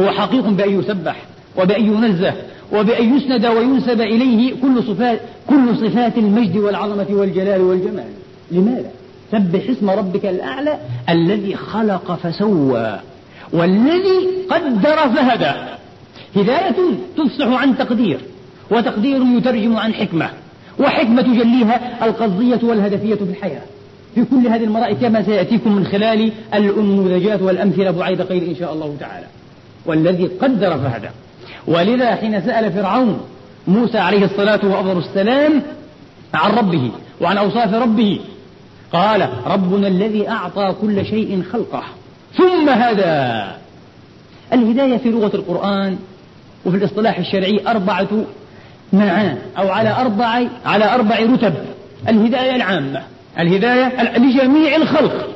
هو 0.00 0.10
حقيق 0.10 0.48
بأن 0.48 0.80
يسبح 0.80 1.16
وبأن 1.56 1.84
ينزه 1.84 2.34
وبأن 2.72 3.16
يسند 3.16 3.46
وينسب 3.46 4.00
إليه 4.00 4.54
كل 4.62 4.82
صفات 4.82 5.20
كل 5.46 5.76
صفات 5.76 6.18
المجد 6.18 6.56
والعظمة 6.56 7.06
والجلال 7.10 7.60
والجمال. 7.60 8.08
لماذا؟ 8.50 8.90
سبح 9.32 9.60
اسم 9.70 9.90
ربك 9.90 10.26
الأعلى 10.26 10.78
الذي 11.08 11.56
خلق 11.56 12.18
فسوى. 12.22 13.00
والذي 13.52 14.28
قدر 14.50 14.96
فهدى. 14.96 15.52
هداية 16.36 16.76
تفصح 17.16 17.46
عن 17.46 17.78
تقدير 17.78 18.20
وتقدير 18.70 19.22
يترجم 19.36 19.76
عن 19.76 19.94
حكمة 19.94 20.30
وحكمة 20.78 21.22
تجليها 21.22 22.04
القصدية 22.04 22.60
والهدفية 22.62 23.14
في 23.14 23.22
الحياة. 23.22 23.62
في 24.14 24.24
كل 24.24 24.48
هذه 24.48 24.64
المرائي 24.64 24.94
كما 24.94 25.22
سيأتيكم 25.22 25.72
من 25.72 25.86
خلال 25.86 26.32
الأنموذجات 26.54 27.42
والأمثلة 27.42 27.90
بعيد 27.90 28.22
قيل 28.22 28.44
إن 28.44 28.56
شاء 28.56 28.72
الله 28.72 28.96
تعالى. 29.00 29.26
والذي 29.86 30.26
قدر 30.26 30.78
فهدى. 30.78 31.08
ولذا 31.66 32.14
حين 32.14 32.40
سأل 32.40 32.72
فرعون 32.72 33.20
موسى 33.68 33.98
عليه 33.98 34.24
الصلاة 34.24 34.60
وأفضل 34.64 34.98
السلام 34.98 35.62
عن 36.34 36.50
ربه 36.50 36.90
وعن 37.20 37.38
أوصاف 37.38 37.74
ربه 37.74 38.20
قال 38.92 39.28
ربنا 39.46 39.88
الذي 39.88 40.28
أعطى 40.28 40.74
كل 40.80 41.06
شيء 41.06 41.42
خلقه. 41.52 41.82
ثم 42.36 42.68
هدى. 42.68 43.50
الهداية 44.52 44.96
في 44.96 45.10
لغة 45.10 45.36
القرآن 45.36 45.96
وفي 46.64 46.76
الاصطلاح 46.76 47.18
الشرعي 47.18 47.60
أربعة 47.68 48.08
معان 48.92 49.38
أو 49.58 49.68
على 49.68 49.90
أربع 49.90 50.42
على 50.64 50.94
أربع 50.94 51.16
رتب. 51.18 51.54
الهداية 52.08 52.56
العامة 52.56 53.02
الهداية 53.38 54.18
لجميع 54.18 54.76
الخلق 54.76 55.28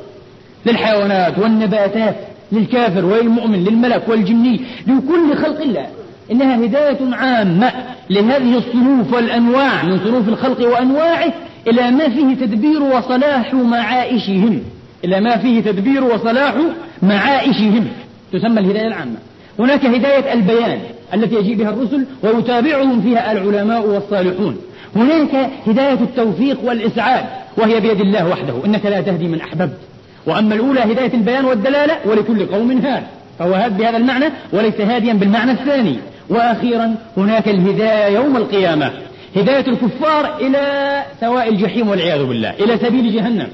للحيوانات 0.65 1.39
والنباتات 1.39 2.15
للكافر 2.51 3.05
وللمؤمن 3.05 3.63
للملك 3.63 4.03
والجني 4.09 4.61
لكل 4.87 5.37
خلق 5.37 5.61
الله. 5.61 5.87
إنها 6.31 6.65
هداية 6.65 7.15
عامة 7.15 7.71
لهذه 8.09 8.57
الصنوف 8.57 9.13
والأنواع 9.13 9.83
من 9.83 9.99
صنوف 9.99 10.29
الخلق 10.29 10.67
وأنواعه 10.67 11.33
إلى 11.67 11.91
ما 11.91 12.09
فيه 12.09 12.35
تدبير 12.35 12.83
وصلاح 12.83 13.53
معائشهم 13.53 14.63
إلى 15.05 15.19
ما 15.19 15.37
فيه 15.37 15.61
تدبير 15.61 16.03
وصلاح 16.03 16.55
معائشهم 17.01 17.87
تسمى 18.33 18.59
الهداية 18.59 18.87
العامة. 18.87 19.17
هناك 19.59 19.85
هداية 19.85 20.33
البيان 20.33 20.79
التي 21.13 21.35
يجيء 21.35 21.55
بها 21.55 21.69
الرسل 21.69 22.05
ويتابعهم 22.23 23.01
فيها 23.01 23.31
العلماء 23.31 23.87
والصالحون. 23.87 24.57
هناك 24.95 25.49
هداية 25.67 25.99
التوفيق 26.01 26.57
والإسعاد 26.63 27.25
وهي 27.57 27.79
بيد 27.79 28.01
الله 28.01 28.27
وحده. 28.27 28.65
إنك 28.65 28.85
لا 28.85 29.01
تهدي 29.01 29.27
من 29.27 29.41
أحببت. 29.41 29.77
وأما 30.25 30.55
الأولى 30.55 30.79
هداية 30.79 31.13
البيان 31.13 31.45
والدلالة 31.45 31.97
ولكل 32.05 32.45
قوم 32.45 32.71
هاد 32.71 33.03
فهو 33.39 33.53
هاد 33.53 33.77
بهذا 33.77 33.97
المعنى 33.97 34.25
وليس 34.53 34.81
هاديا 34.81 35.13
بالمعنى 35.13 35.51
الثاني. 35.51 35.95
وأخيرا 36.29 36.95
هناك 37.17 37.47
الهداية 37.47 38.15
يوم 38.15 38.37
القيامة. 38.37 38.91
هداية 39.35 39.67
الكفار 39.67 40.37
إلى 40.41 41.03
سواء 41.21 41.49
الجحيم 41.49 41.87
والعياذ 41.87 42.25
بالله 42.25 42.49
إلى 42.49 42.77
سبيل 42.77 43.13
جهنم. 43.13 43.47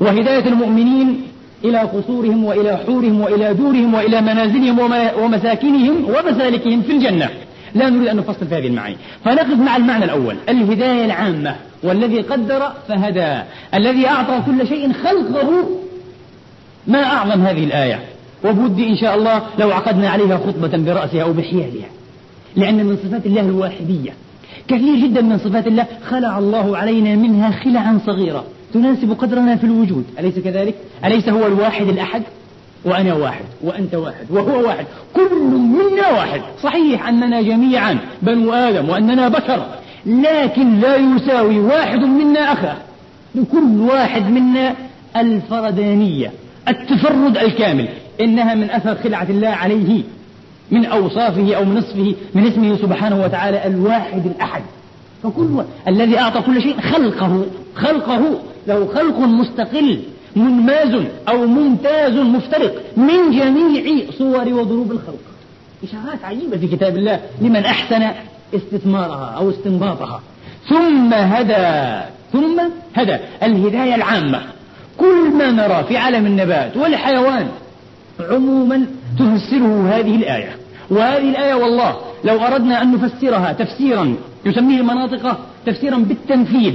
وهداية 0.00 0.46
المؤمنين 0.46 1.22
إلى 1.64 1.78
قصورهم 1.78 2.44
وإلى 2.44 2.76
حورهم 2.76 3.20
وإلى 3.20 3.54
دورهم 3.54 3.94
وإلى 3.94 4.20
منازلهم 4.20 4.78
ومساكنهم 5.22 6.04
ومسالكهم 6.04 6.82
في 6.82 6.92
الجنة. 6.92 7.28
لا 7.74 7.90
نريد 7.90 8.08
أن 8.08 8.16
نفصل 8.16 8.46
في 8.46 8.54
هذه 8.54 8.66
المعاني. 8.66 8.96
فنقف 9.24 9.58
مع 9.58 9.76
المعنى 9.76 10.04
الأول. 10.04 10.36
الهداية 10.48 11.04
العامة. 11.04 11.56
والذي 11.82 12.20
قدر 12.20 12.72
فهدى. 12.88 13.42
الذي 13.74 14.08
أعطى 14.08 14.42
كل 14.46 14.68
شيء 14.68 14.92
خلقه. 14.92 15.68
ما 16.86 17.02
أعظم 17.02 17.40
هذه 17.40 17.64
الآية؟ 17.64 18.00
وبودي 18.44 18.88
إن 18.88 18.96
شاء 18.96 19.14
الله 19.14 19.42
لو 19.58 19.70
عقدنا 19.70 20.08
عليها 20.08 20.36
خطبة 20.36 20.78
برأسها 20.78 21.22
أو 21.22 21.32
بحيالها. 21.32 21.88
لأن 22.56 22.86
من 22.86 22.96
صفات 22.96 23.26
الله 23.26 23.40
الواحدية. 23.40 24.10
كثير 24.68 24.96
جدا 24.96 25.20
من 25.20 25.38
صفات 25.38 25.66
الله 25.66 25.86
خلع 26.10 26.38
الله 26.38 26.76
علينا 26.76 27.14
منها 27.14 27.50
خلعا 27.50 28.00
صغيرة 28.06 28.44
تناسب 28.74 29.12
قدرنا 29.12 29.56
في 29.56 29.64
الوجود. 29.64 30.04
أليس 30.18 30.38
كذلك؟ 30.38 30.74
أليس 31.04 31.28
هو 31.28 31.46
الواحد 31.46 31.88
الأحد؟ 31.88 32.22
وأنا 32.84 33.14
واحد 33.14 33.44
وأنت 33.62 33.94
واحد 33.94 34.26
وهو 34.30 34.66
واحد. 34.66 34.86
كل 35.14 35.44
منا 35.44 36.08
واحد. 36.10 36.40
صحيح 36.62 37.08
أننا 37.08 37.42
جميعا 37.42 37.98
بنو 38.22 38.52
آدم 38.52 38.88
وأننا 38.88 39.28
بشر 39.28 39.66
لكن 40.06 40.80
لا 40.80 40.96
يساوي 40.96 41.58
واحد 41.58 41.98
منا 41.98 42.52
أخاه. 42.52 42.76
لكل 43.34 43.80
واحد 43.80 44.30
منا 44.30 44.74
الفردانية 45.16 46.32
التفرد 46.68 47.36
الكامل. 47.36 47.88
إنها 48.20 48.54
من 48.54 48.70
أثر 48.70 48.94
خلعة 48.94 49.26
الله 49.30 49.48
عليه 49.48 50.02
من 50.70 50.84
أوصافه 50.84 51.54
أو 51.54 51.64
من 51.64 51.74
نصفه 51.74 52.14
من 52.34 52.46
اسمه 52.46 52.76
سبحانه 52.76 53.24
وتعالى 53.24 53.66
الواحد 53.66 54.26
الأحد. 54.26 54.62
فكل 55.22 55.62
الذي 55.88 56.18
أعطى 56.18 56.42
كل 56.42 56.62
شيء 56.62 56.80
خلقه 56.80 57.46
خلقه. 57.76 58.38
له 58.68 58.88
خلق 58.94 59.18
مستقل 59.18 59.98
منماز 60.36 61.04
أو 61.28 61.46
ممتاز 61.46 62.12
مفترق 62.12 62.82
من 62.96 63.30
جميع 63.30 64.02
صور 64.18 64.48
وضروب 64.48 64.92
الخلق. 64.92 65.22
إشارات 65.84 66.24
عجيبة 66.24 66.56
في 66.56 66.66
كتاب 66.66 66.96
الله 66.96 67.20
لمن 67.40 67.56
أحسن 67.56 68.02
استثمارها 68.54 69.34
أو 69.36 69.50
استنباطها. 69.50 70.20
ثم 70.68 71.14
هدى 71.14 72.02
ثم 72.32 72.60
هدى 72.94 73.16
الهداية 73.42 73.94
العامة. 73.94 74.42
كل 74.98 75.30
ما 75.38 75.50
نرى 75.50 75.84
في 75.88 75.96
عالم 75.96 76.26
النبات 76.26 76.76
والحيوان 76.76 77.48
عموما 78.20 78.86
تفسره 79.18 79.88
هذه 79.88 80.16
الآية. 80.16 80.56
وهذه 80.90 81.30
الآية 81.30 81.54
والله 81.54 81.96
لو 82.24 82.40
أردنا 82.40 82.82
أن 82.82 82.92
نفسرها 82.92 83.52
تفسيرا 83.52 84.14
يسميه 84.46 84.80
المناطق 84.80 85.38
تفسيرا 85.66 85.96
بالتنفيذ. 85.96 86.74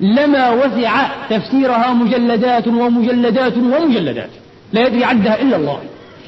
لما 0.00 0.50
وسع 0.50 1.08
تفسيرها 1.30 1.92
مجلدات 1.92 2.68
ومجلدات 2.68 3.56
ومجلدات. 3.56 4.30
لا 4.72 4.86
يدري 4.86 5.04
عدها 5.04 5.42
إلا 5.42 5.56
الله. 5.56 5.78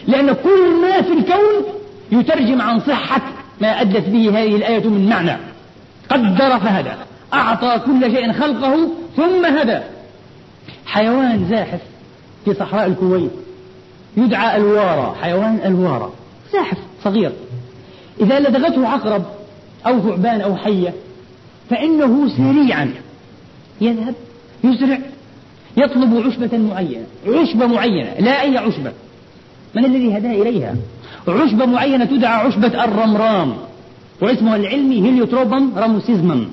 لأن 0.07 0.33
كل 0.33 0.81
ما 0.83 1.03
في 1.03 1.13
الكون 1.13 1.65
يترجم 2.13 2.63
عن 2.63 2.81
صحة 2.81 3.21
ما 3.61 3.81
أدت 3.81 4.09
به 4.09 4.29
هذه 4.29 4.57
الآية 4.57 4.89
من 4.89 5.09
معنى. 5.09 5.37
قدر 6.11 6.59
فهدى. 6.59 6.93
أعطى 7.35 7.81
كل 7.87 8.01
شيء 8.01 8.33
خلقه 8.33 8.89
ثم 9.17 9.47
هدى. 9.47 9.79
حيوان 10.87 11.47
زاحف 11.51 11.81
في 12.45 12.55
صحراء 12.55 12.87
الكويت. 12.87 13.31
يدعى 14.17 14.57
الوارى 14.57 15.17
حيوان 15.23 15.61
الوارى 15.65 16.11
زاحف 16.53 16.79
صغير. 17.05 17.33
إذا 18.21 18.41
لدغته 18.41 18.89
عقرب 18.89 19.23
أو 19.87 20.01
ثعبان 20.01 20.41
أو 20.41 20.57
حية 20.57 20.95
فإنه 21.71 22.29
سريعا 22.37 22.95
يذهب 23.81 24.14
يسرع 24.64 24.99
يطلب 25.77 26.27
عشبة 26.27 26.59
معينة 26.59 27.07
عشبة 27.27 27.67
معينة 27.67 28.12
لا 28.19 28.43
أي 28.43 28.59
عشبة. 28.59 28.93
من 29.75 29.85
الذي 29.85 30.19
هداه 30.19 30.43
إليها؟ 30.43 30.75
عشبة 31.29 31.67
معينة 31.67 32.05
تدعى 32.05 32.47
عشبة 32.47 32.85
الرمرام 32.85 33.55
واسمها 34.21 34.57
العلمي 34.57 35.03
Heliotropium 35.03 35.71
ramosissimum 35.77 36.49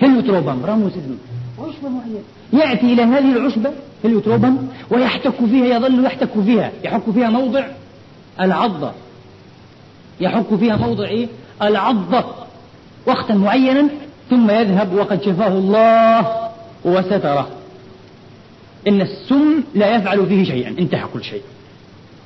Heliotropium 0.00 0.64
ramosissimum 0.64 1.18
عشبة 1.58 1.88
معينة. 1.88 2.22
يأتي 2.52 2.92
إلى 2.92 3.02
هذه 3.02 3.36
العشبة 3.36 3.70
Heliotropium 4.04 4.56
ويحتك 4.90 5.34
فيها 5.50 5.66
يظل 5.66 6.04
يحتك 6.04 6.40
فيها. 6.46 6.72
يحك 6.84 7.10
فيها 7.14 7.30
موضع 7.30 7.64
العضة. 8.40 8.92
يحك 10.20 10.54
فيها 10.60 10.76
موضع 10.76 11.04
إيه؟ 11.04 11.28
العضة. 11.62 12.24
وقتا 13.06 13.34
معينا 13.34 13.88
ثم 14.30 14.50
يذهب 14.50 14.94
وقد 14.94 15.22
شفاه 15.22 15.48
الله. 15.48 16.47
وستره 16.84 17.48
إن 18.88 19.00
السم 19.00 19.62
لا 19.74 19.96
يفعل 19.96 20.26
فيه 20.26 20.44
شيئا 20.44 20.68
انتهى 20.78 21.04
كل 21.14 21.24
شيء. 21.24 21.42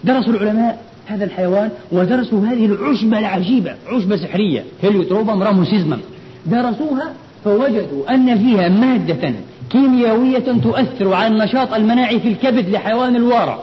درسوا 0.05 0.33
العلماء 0.33 0.79
هذا 1.07 1.25
الحيوان 1.25 1.71
ودرسوا 1.93 2.47
هذه 2.47 2.67
العشبة 2.67 3.19
العجيبة 3.19 3.75
عشبة 3.87 4.17
سحرية 4.17 4.65
هيليوتروبم 4.83 5.43
راموسيزمم 5.43 5.99
درسوها 6.47 7.13
فوجدوا 7.45 8.15
أن 8.15 8.39
فيها 8.39 8.69
مادة 8.69 9.35
كيميائية 9.71 10.61
تؤثر 10.63 11.15
على 11.15 11.27
النشاط 11.27 11.75
المناعي 11.75 12.21
في 12.21 12.29
الكبد 12.29 12.69
لحيوان 12.69 13.17
الوارى 13.17 13.63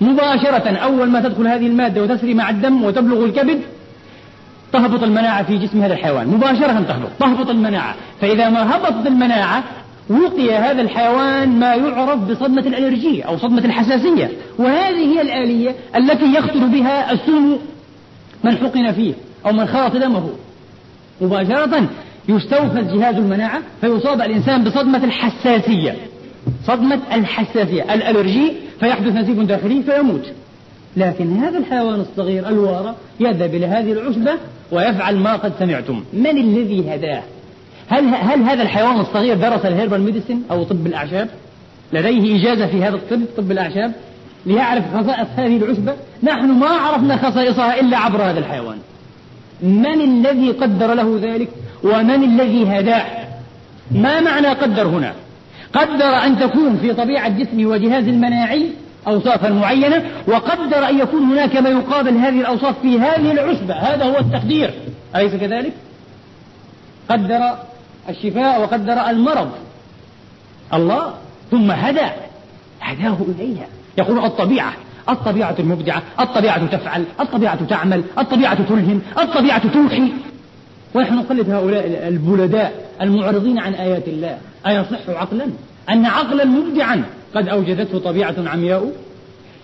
مباشرة 0.00 0.76
أول 0.76 1.10
ما 1.10 1.20
تدخل 1.20 1.46
هذه 1.46 1.66
المادة 1.66 2.02
وتسري 2.02 2.34
مع 2.34 2.50
الدم 2.50 2.84
وتبلغ 2.84 3.24
الكبد 3.24 3.60
تهبط 4.72 5.02
المناعة 5.02 5.42
في 5.42 5.58
جسم 5.58 5.82
هذا 5.82 5.94
الحيوان. 5.94 6.28
مباشرة 6.28 6.80
تهبط 6.80 7.10
تهبط 7.20 7.50
المناعة. 7.50 7.94
فإذا 8.20 8.48
ما 8.48 8.76
هبطت 8.76 9.06
المناعة 9.06 9.64
وقي 10.10 10.54
هذا 10.54 10.82
الحيوان 10.82 11.48
ما 11.48 11.74
يعرف 11.74 12.30
بصدمة 12.30 12.60
الألرجية 12.60 13.22
أو 13.22 13.38
صدمة 13.38 13.64
الحساسية. 13.64 14.30
وهذه 14.58 15.14
هي 15.14 15.20
الآلية 15.22 15.74
التي 15.96 16.34
يخطر 16.34 16.66
بها 16.66 17.12
السم 17.12 17.56
من 18.44 18.56
حقن 18.56 18.92
فيه 18.92 19.12
أو 19.46 19.52
من 19.52 19.66
خلط 19.66 19.96
دمه. 19.96 20.30
مباشرة 21.20 21.88
يستوفز 22.28 22.94
جهاز 22.94 23.14
المناعة 23.14 23.60
فيصاب 23.80 24.20
الإنسان 24.20 24.64
بصدمة 24.64 25.04
الحساسية. 25.04 25.96
صدمة 26.66 27.00
الحساسية. 27.12 27.94
الألرجي 27.94 28.52
فيحدث 28.80 29.12
نزيف 29.16 29.38
داخلي 29.38 29.82
فيموت. 29.82 30.32
لكن 30.96 31.36
هذا 31.36 31.58
الحيوان 31.58 32.00
الصغير 32.00 32.48
الوارى 32.48 32.94
يذهب 33.20 33.54
إلى 33.54 33.66
هذه 33.66 33.92
العشبة 33.92 34.32
ويفعل 34.72 35.16
ما 35.16 35.36
قد 35.36 35.52
سمعتم. 35.58 36.04
من 36.12 36.38
الذي 36.38 36.94
هداه؟ 36.94 37.22
هل, 37.88 38.14
هل 38.14 38.42
هذا 38.42 38.62
الحيوان 38.62 39.00
الصغير 39.00 39.36
درس 39.36 39.66
الهيربال 39.66 40.00
ميديسن 40.00 40.40
أو 40.50 40.64
طب 40.64 40.86
الأعشاب؟ 40.86 41.28
لديه 41.92 42.40
إجازة 42.40 42.66
في 42.66 42.84
هذا 42.84 42.96
الطب 42.96 43.20
طب 43.36 43.50
الأعشاب؟ 43.50 43.92
ليعرف 44.46 44.84
خصائص 44.96 45.28
هذه 45.36 45.56
العشبة؟ 45.56 45.94
نحن 46.22 46.50
ما 46.50 46.68
عرفنا 46.68 47.16
خصائصها 47.16 47.80
إلا 47.80 47.98
عبر 47.98 48.22
هذا 48.22 48.38
الحيوان. 48.38 48.78
من 49.62 50.00
الذي 50.00 50.50
قدر 50.50 50.94
له 50.94 51.20
ذلك 51.22 51.48
ومن 51.84 52.24
الذي 52.24 52.66
هداه؟ 52.66 53.04
ما 53.90 54.20
معنى 54.20 54.48
قدر 54.48 54.86
هنا؟ 54.86 55.12
قدر 55.72 56.04
أن 56.04 56.38
تكون 56.38 56.76
في 56.76 56.92
طبيعة 56.92 57.28
جسمه 57.28 57.66
وجهاز 57.66 58.08
المناعي 58.08 58.70
أوصافا 59.06 59.48
معينة 59.48 60.04
وقدر 60.26 60.88
أن 60.88 60.98
يكون 60.98 61.22
هناك 61.22 61.56
ما 61.56 61.68
يقابل 61.68 62.16
هذه 62.16 62.40
الأوصاف 62.40 62.74
في 62.82 63.00
هذه 63.00 63.32
العشبة. 63.32 63.74
هذا 63.74 64.04
هو 64.04 64.18
التقدير. 64.18 64.74
أليس 65.16 65.34
كذلك؟ 65.34 65.72
قدر 67.08 67.40
الشفاء 68.08 68.60
وقدر 68.60 68.92
المرض. 68.92 69.50
الله 70.74 71.14
ثم 71.50 71.70
هدى. 71.70 72.06
هداه 72.80 73.16
إليها. 73.28 73.66
يقول 73.98 74.24
الطبيعة 74.24 74.72
الطبيعة 75.08 75.54
المبدعة 75.58 76.02
الطبيعة 76.20 76.66
تفعل 76.66 77.04
الطبيعة 77.20 77.64
تعمل 77.64 78.04
الطبيعة 78.18 78.64
تلهم 78.68 79.00
الطبيعة 79.18 79.68
توحي. 79.72 80.12
ونحن 80.94 81.14
نقلد 81.14 81.50
هؤلاء 81.50 82.08
البلداء 82.08 82.90
المعرضين 83.00 83.58
عن 83.58 83.74
آيات 83.74 84.08
الله. 84.08 84.38
أيصح 84.66 85.08
عقلا؟ 85.08 85.46
أن 85.90 86.06
عقلا 86.06 86.44
مبدعا. 86.44 87.04
قد 87.34 87.48
أوجدته 87.48 87.98
طبيعة 87.98 88.34
عمياء. 88.46 88.92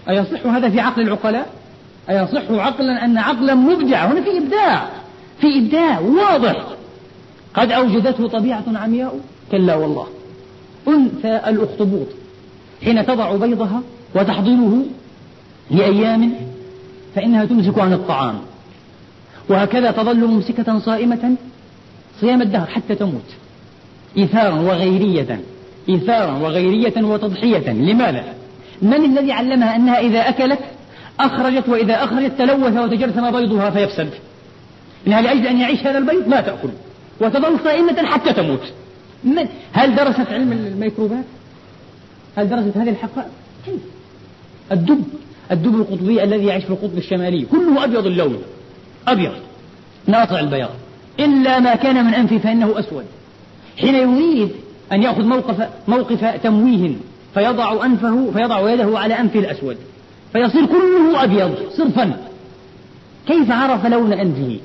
أيصح 0.09 0.47
هذا 0.47 0.71
في 0.71 0.81
عقل 0.81 1.03
العقلاء؟ 1.03 1.47
أيصح 2.11 2.51
عقلا 2.51 3.05
أن 3.05 3.19
عقلا 3.19 3.55
مبدع. 3.55 4.07
هنا 4.07 4.23
في 4.23 4.39
إبداع. 4.39 4.89
في 5.41 5.59
إبداع 5.59 5.99
واضح. 5.99 6.67
قد 7.55 7.71
أوجدته 7.71 8.29
طبيعة 8.29 8.65
عمياء؟ 8.75 9.21
كلا 9.53 9.75
والله. 9.75 10.07
أنثى 10.89 11.41
الأخطبوط. 11.49 12.07
حين 12.85 13.07
تضع 13.07 13.37
بيضها 13.37 13.83
وتحضنه 14.15 14.85
لأيام 15.71 16.35
فإنها 17.15 17.45
تمسك 17.45 17.79
عن 17.79 17.93
الطعام. 17.93 18.39
وهكذا 19.49 19.91
تظل 19.91 20.27
ممسكة 20.27 20.79
صائمة 20.79 21.37
صيام 22.21 22.43
الدهر 22.43 22.67
حتى 22.67 22.95
تموت. 22.95 23.31
إيثارا 24.19 24.61
وغيرية. 24.61 25.41
إيثارا 25.89 26.39
وغيرية 26.39 27.03
وتضحية. 27.03 27.73
لماذا؟ 27.73 28.25
من 28.83 29.05
الذي 29.05 29.33
علمها 29.33 29.77
أنها 29.77 29.99
إذا 29.99 30.29
أكلت 30.29 30.59
أخرجت 31.21 31.69
وإذا 31.69 32.05
أخرجت 32.05 32.33
تلوث 32.39 32.77
وتجرثم 32.77 33.31
بيضها 33.31 33.71
فيفسد؟ 33.71 34.11
إنها 35.07 35.21
لأجل 35.21 35.47
أن 35.47 35.61
يعيش 35.61 35.87
هذا 35.87 35.99
البيض 35.99 36.29
لا 36.29 36.41
تأكل. 36.41 36.69
وتظل 37.21 37.59
صائمة 37.65 38.07
حتى 38.07 38.33
تموت. 38.33 38.73
من 39.25 39.49
هل 39.73 39.95
درست 39.95 40.21
علم 40.21 40.53
الميكروبات؟ 40.53 41.25
هل 42.37 42.49
درست 42.49 42.77
هذه 42.77 42.91
الحقائق؟ 42.91 43.29
كيف؟ 43.67 43.81
الدب. 44.73 45.05
الدب 45.53 45.75
القطبي 45.75 46.25
الذي 46.25 46.47
يعيش 46.47 46.65
في 46.65 46.71
القطب 46.71 46.99
الشمالي. 46.99 47.45
كله 47.45 47.85
أبيض 47.85 48.07
اللون. 48.07 48.43
أبيض. 49.09 49.33
ناطع 50.07 50.41
البياض. 50.41 50.71
إلا 51.21 51.61
ما 51.61 51.75
كان 51.75 52.05
من 52.05 52.15
أنفه 52.15 52.39
فإنه 52.39 52.79
أسود. 52.79 53.05
حين 53.79 53.95
يريد 53.95 54.51
أن 54.93 55.03
يأخذ 55.03 55.25
موقف 55.25 55.69
موقف 55.89 56.25
تمويه 56.25 56.93
فيضع 57.35 57.87
أنفه 57.87 58.31
فيضع 58.31 58.73
يده 58.73 58.99
على 58.99 59.21
أنفه 59.21 59.41
الأسود. 59.41 59.77
فيصير 60.33 60.67
كله 60.67 61.25
أبيض 61.25 61.55
صرفا. 61.77 62.17
كيف 63.27 63.51
عرف 63.51 63.87
لون 63.87 64.13
أنفه؟ 64.13 64.59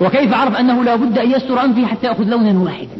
وكيف 0.00 0.34
عرف 0.34 0.56
أنه 0.56 0.84
لا 0.84 0.96
بد 0.96 1.18
أن 1.18 1.30
يستر 1.30 1.64
أنفه 1.64 1.86
حتى 1.86 2.06
يأخذ 2.06 2.24
لونا 2.24 2.58
واحدا؟ 2.58 2.98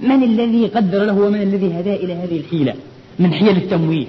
من 0.00 0.22
الذي 0.22 0.66
قدر 0.66 1.04
له 1.04 1.20
ومن 1.20 1.42
الذي 1.42 1.80
هداه 1.80 1.96
إلى 1.96 2.14
هذه 2.14 2.40
الحيلة؟ 2.40 2.74
من 3.18 3.32
حيل 3.32 3.56
التمويه. 3.56 4.06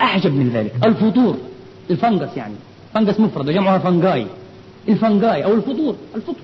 أعجب 0.00 0.34
من 0.34 0.50
ذلك. 0.54 0.72
الفطور. 0.84 1.36
ال 1.90 1.97
fungus 1.97 2.36
يعني. 2.36 2.54
fungus 2.94 3.20
مفرد 3.20 3.48
وجمعها 3.48 3.78
fungi 3.78 4.26
ال 4.88 4.97
fungi 4.97 5.44
أو 5.44 5.54
الفطور. 5.54 5.96
الفطور. 6.14 6.36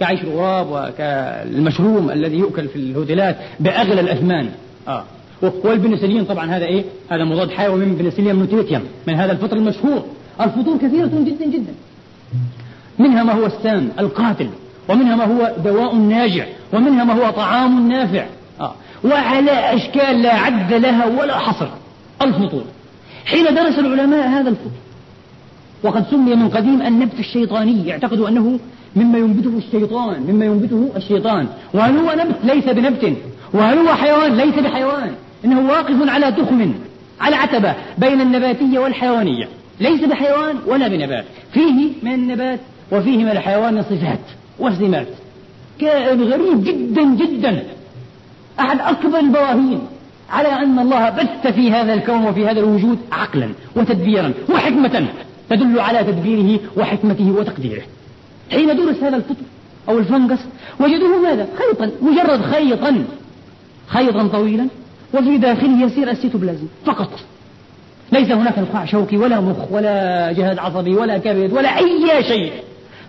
كعيش 0.00 0.20
الغراب 0.20 0.66
وكالمشروم 0.70 2.10
الذي 2.10 2.36
يؤكل 2.36 2.68
في 2.68 2.76
الهوتيلات 2.76 3.36
بأغلى 3.60 4.00
الأثمان. 4.00 4.48
آه. 4.88 5.04
والبنسلين 5.42 6.24
طبعا 6.24 6.50
هذا 6.50 6.64
إيه؟ 6.64 6.84
هذا 7.10 7.24
مضاد 7.24 7.50
حيوي 7.50 7.84
من 7.84 7.94
Penicillium 7.96 8.36
notatum 8.36 8.82
من 9.06 9.14
هذا 9.14 9.32
الفطر 9.32 9.56
المشهور. 9.56 10.04
الفطور 10.40 10.76
كثيرة 10.76 11.06
جدا 11.06 11.46
جدا. 11.46 11.74
منها 13.00 13.22
ما 13.22 13.32
هو 13.32 13.46
السام 13.46 13.88
القاتل 13.98 14.48
ومنها 14.88 15.16
ما 15.16 15.24
هو 15.24 15.52
دواء 15.64 15.94
ناجع 15.94 16.44
ومنها 16.72 17.04
ما 17.04 17.14
هو 17.14 17.30
طعام 17.30 17.88
نافع. 17.88 18.24
آه. 18.60 18.74
وعلى 19.04 19.74
أشكال 19.74 20.22
لا 20.22 20.34
عد 20.34 20.72
لها 20.72 21.06
ولا 21.06 21.38
حصر. 21.38 21.68
الفطور 22.22 22.64
حين 23.24 23.44
درس 23.54 23.78
العلماء 23.78 24.28
هذا 24.28 24.48
الفطور 24.48 24.72
وقد 25.82 26.04
سمي 26.10 26.34
من 26.34 26.48
قديم 26.48 26.82
النبت 26.82 27.18
الشيطاني 27.18 27.86
يعتقد 27.86 28.20
أنه 28.20 28.58
مما 28.96 29.18
ينبته 29.18 29.58
الشيطان 29.58 30.22
مما 30.28 30.44
ينبته 30.44 30.90
الشيطان. 30.96 31.46
وهل 31.74 31.96
هو 31.96 32.12
نبت 32.12 32.36
ليس 32.44 32.64
بنبت 32.64 33.16
وهل 33.54 33.78
هو 33.78 33.94
حيوان 33.94 34.36
ليس 34.36 34.54
بحيوان. 34.54 35.12
إنه 35.44 35.70
واقف 35.70 36.08
على 36.08 36.32
تخم 36.32 36.72
على 37.20 37.36
عتبة 37.36 37.74
بين 37.98 38.20
النباتية 38.20 38.78
والحيوانية. 38.78 39.48
ليس 39.80 40.04
بحيوان 40.04 40.56
ولا 40.66 40.88
بنبات. 40.88 41.24
فيه 41.52 41.88
من 42.02 42.14
النبات 42.14 42.60
وفيه 42.92 43.16
من 43.16 43.30
الحيوان 43.30 43.82
صفات 43.82 44.18
وسمات 44.58 45.06
كائن 45.80 46.22
غريب 46.22 46.64
جدا 46.64 47.04
جدا. 47.14 47.62
أحد 48.60 48.80
أكبر 48.80 49.18
البراهين 49.18 49.80
على 50.30 50.48
أن 50.48 50.78
الله 50.78 51.10
بث 51.10 51.46
في 51.46 51.70
هذا 51.70 51.94
الكون 51.94 52.26
وفي 52.26 52.46
هذا 52.46 52.60
الوجود 52.60 52.98
عقلا 53.12 53.48
وتدبيرا 53.76 54.32
وحكمة 54.50 55.06
تدل 55.50 55.80
على 55.80 56.04
تدبيره 56.04 56.60
وحكمته 56.76 57.30
وتقديره. 57.38 57.82
حين 58.50 58.76
درس 58.76 59.02
هذا 59.02 59.16
الفطر 59.16 59.44
أو 59.88 59.98
الفنجس 59.98 60.38
وجدوه 60.80 61.18
ماذا؟ 61.22 61.48
خيطا 61.58 61.90
مجرد 62.02 62.42
خيطا. 62.42 63.04
خيطا 63.86 64.26
طويلا. 64.26 64.66
وفي 65.14 65.38
داخله 65.38 65.84
يسير 65.86 66.10
السيتوبلازم 66.10 66.66
فقط. 66.86 67.10
ليس 68.12 68.30
هناك 68.30 68.58
نخاع 68.58 68.84
شوكي 68.84 69.16
ولا 69.16 69.40
مخ 69.40 69.72
ولا 69.72 70.32
جهاز 70.32 70.58
عصبي 70.58 70.94
ولا 70.94 71.18
كبد 71.18 71.52
ولا 71.52 71.78
أي 71.78 72.24
شيء. 72.24 72.52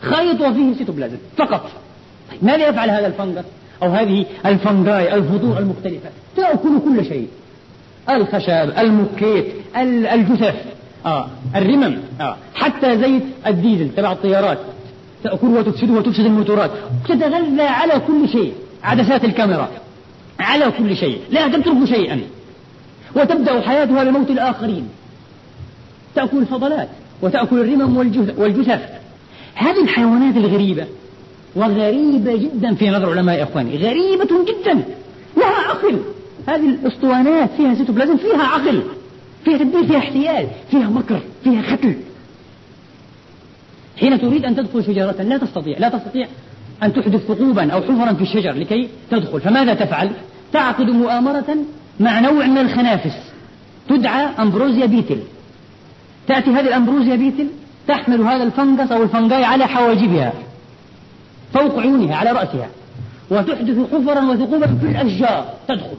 خيط 0.01 0.41
وفيه 0.41 0.73
سيتوبلازم 0.77 1.17
فقط. 1.37 1.69
طيب 2.31 2.43
ماذا 2.45 2.67
يفعل 2.67 2.89
هذا 2.89 3.07
ال 3.07 3.12
fungus 3.12 3.43
أو 3.83 3.89
هذه 3.89 4.25
ال 4.45 4.57
fungi 4.57 5.15
الفطور 5.15 5.59
المختلفة؟ 5.59 6.09
تأكل 6.35 6.79
كل 6.85 7.05
شيء. 7.05 7.27
الخشب 8.09 8.79
الميت 8.79 9.45
الجثث 10.13 10.65
آه 11.05 11.27
الرمم 11.55 11.97
آه 12.21 12.35
حتى 12.55 12.97
زيت 12.97 13.23
الديزل 13.47 13.89
تبع 13.95 14.11
الطيارات. 14.11 14.57
تأكل 15.23 15.47
وتفسد 15.47 15.89
وتفسد 15.89 16.25
الموتورات. 16.25 16.71
تتغذى 17.09 17.61
على 17.61 18.01
كل 18.07 18.29
شيء. 18.29 18.53
عدسات 18.83 19.25
الكاميرا. 19.25 19.69
على 20.39 20.71
كل 20.77 20.95
شيء. 20.95 21.21
لا 21.31 21.47
تترك 21.47 21.85
شيئا. 21.85 22.21
وتبدأ 23.15 23.61
حياتها 23.61 24.03
بموت 24.03 24.29
الآخرين. 24.29 24.89
تأكل 26.15 26.37
الفضلات 26.37 26.89
وتأكل 27.21 27.59
الرمم 27.59 27.97
والجثث. 28.37 29.00
هذه 29.55 29.83
الحيوانات 29.83 30.37
الغريبة 30.37 30.85
وغريبة 31.55 32.35
جدا 32.35 32.75
في 32.75 32.89
نظر 32.89 33.09
علماء 33.09 33.43
إخواني 33.43 33.77
غريبة 33.77 34.45
جدا 34.45 34.83
لها 35.37 35.69
عقل. 35.69 35.99
هذه 36.47 36.69
الأسطوانات 36.69 37.49
فيها 37.57 37.75
سيتوبلازم 37.75 38.17
فيها 38.17 38.43
عقل 38.43 38.83
فيها 39.45 39.57
تدبير 39.57 39.83
فيها 39.83 39.97
احتيال 39.97 40.47
فيها 40.71 40.89
مكر 40.89 41.19
فيها 41.43 41.75
قتل. 41.75 41.95
حين 43.97 44.21
تريد 44.21 44.45
أن 44.45 44.55
تدخل 44.55 44.83
شجرة 44.83 45.21
لا 45.21 45.37
تستطيع 45.37 45.77
لا 45.79 45.89
تستطيع 45.89 46.27
أن 46.83 46.93
تحدث 46.93 47.21
ثقوبا 47.27 47.71
أو 47.71 47.81
حفرا 47.81 48.13
في 48.13 48.21
الشجر 48.21 48.51
لكي 48.51 48.89
تدخل. 49.11 49.41
فماذا 49.41 49.73
تفعل؟ 49.73 50.11
تعقد 50.53 50.89
مؤامرة 50.89 51.57
مع 51.99 52.19
نوع 52.19 52.45
من 52.45 52.57
الخنافس. 52.57 53.17
تدعى 53.89 54.25
أمبروزيا 54.39 54.85
بيتل. 54.85 55.19
تأتي 56.27 56.49
هذه 56.49 56.67
الأمبروزيا 56.67 57.15
بيتل 57.15 57.47
تحمل 57.91 58.21
هذا 58.21 58.43
الفنجس 58.43 58.91
أو 58.91 59.03
الفنجاي 59.03 59.43
على 59.43 59.67
حواجبها 59.67 60.33
فوق 61.53 61.79
عيونها 61.79 62.15
على 62.15 62.31
رأسها 62.31 62.69
وتحدث 63.29 63.77
حفرا 63.93 64.21
وثقوبا 64.25 64.67
في 64.67 64.85
الأشجار 64.85 65.45
تدخل. 65.67 65.97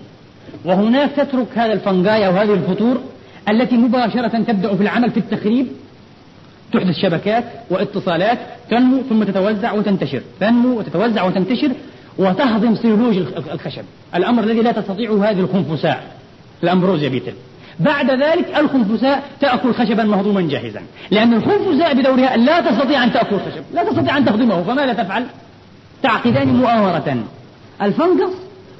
وهناك 0.64 1.10
تترك 1.10 1.46
هذا 1.54 1.72
الفنجاي 1.72 2.26
أو 2.26 2.32
هذه 2.32 2.54
الفطور 2.54 3.00
التي 3.48 3.76
مباشرة 3.76 4.28
تبدأ 4.28 4.76
في 4.76 4.82
العمل 4.82 5.10
في 5.10 5.16
التخريب. 5.16 5.66
تحدث 6.72 6.96
شبكات 7.02 7.44
واتصالات 7.70 8.38
تنمو 8.70 9.02
ثم 9.08 9.24
تتوزع 9.24 9.72
وتنتشر 9.72 10.22
تنمو 10.40 10.78
وتتوزع 10.78 11.22
وتنتشر 11.22 11.72
وتهضم 12.18 12.74
سيولوج 12.76 13.16
الخشب. 13.52 13.84
الأمر 14.14 14.44
الذي 14.44 14.62
لا 14.62 14.72
تستطيعه 14.72 15.30
هذه 15.30 15.40
الخنفساء 15.40 16.02
الأمبروزيا 16.62 17.08
بيتل. 17.08 17.34
بعد 17.80 18.10
ذلك 18.10 18.58
الخنفساء 18.58 19.22
تأكل 19.40 19.74
خشبا 19.74 20.04
مهضوما 20.04 20.40
جاهزا. 20.40 20.82
لأن 21.10 21.34
الخنفساء 21.34 21.94
بدورها 21.94 22.36
لا 22.36 22.60
تستطيع 22.60 23.04
أن 23.04 23.12
تأكل 23.12 23.36
خشب 23.36 23.62
لا 23.74 23.84
تستطيع 23.84 24.18
أن 24.18 24.24
تهضمه 24.24 24.62
فماذا 24.62 24.92
تفعل؟ 24.92 25.26
تعقدان 26.02 26.48
مؤامرة. 26.48 27.24
الفنجس 27.82 28.32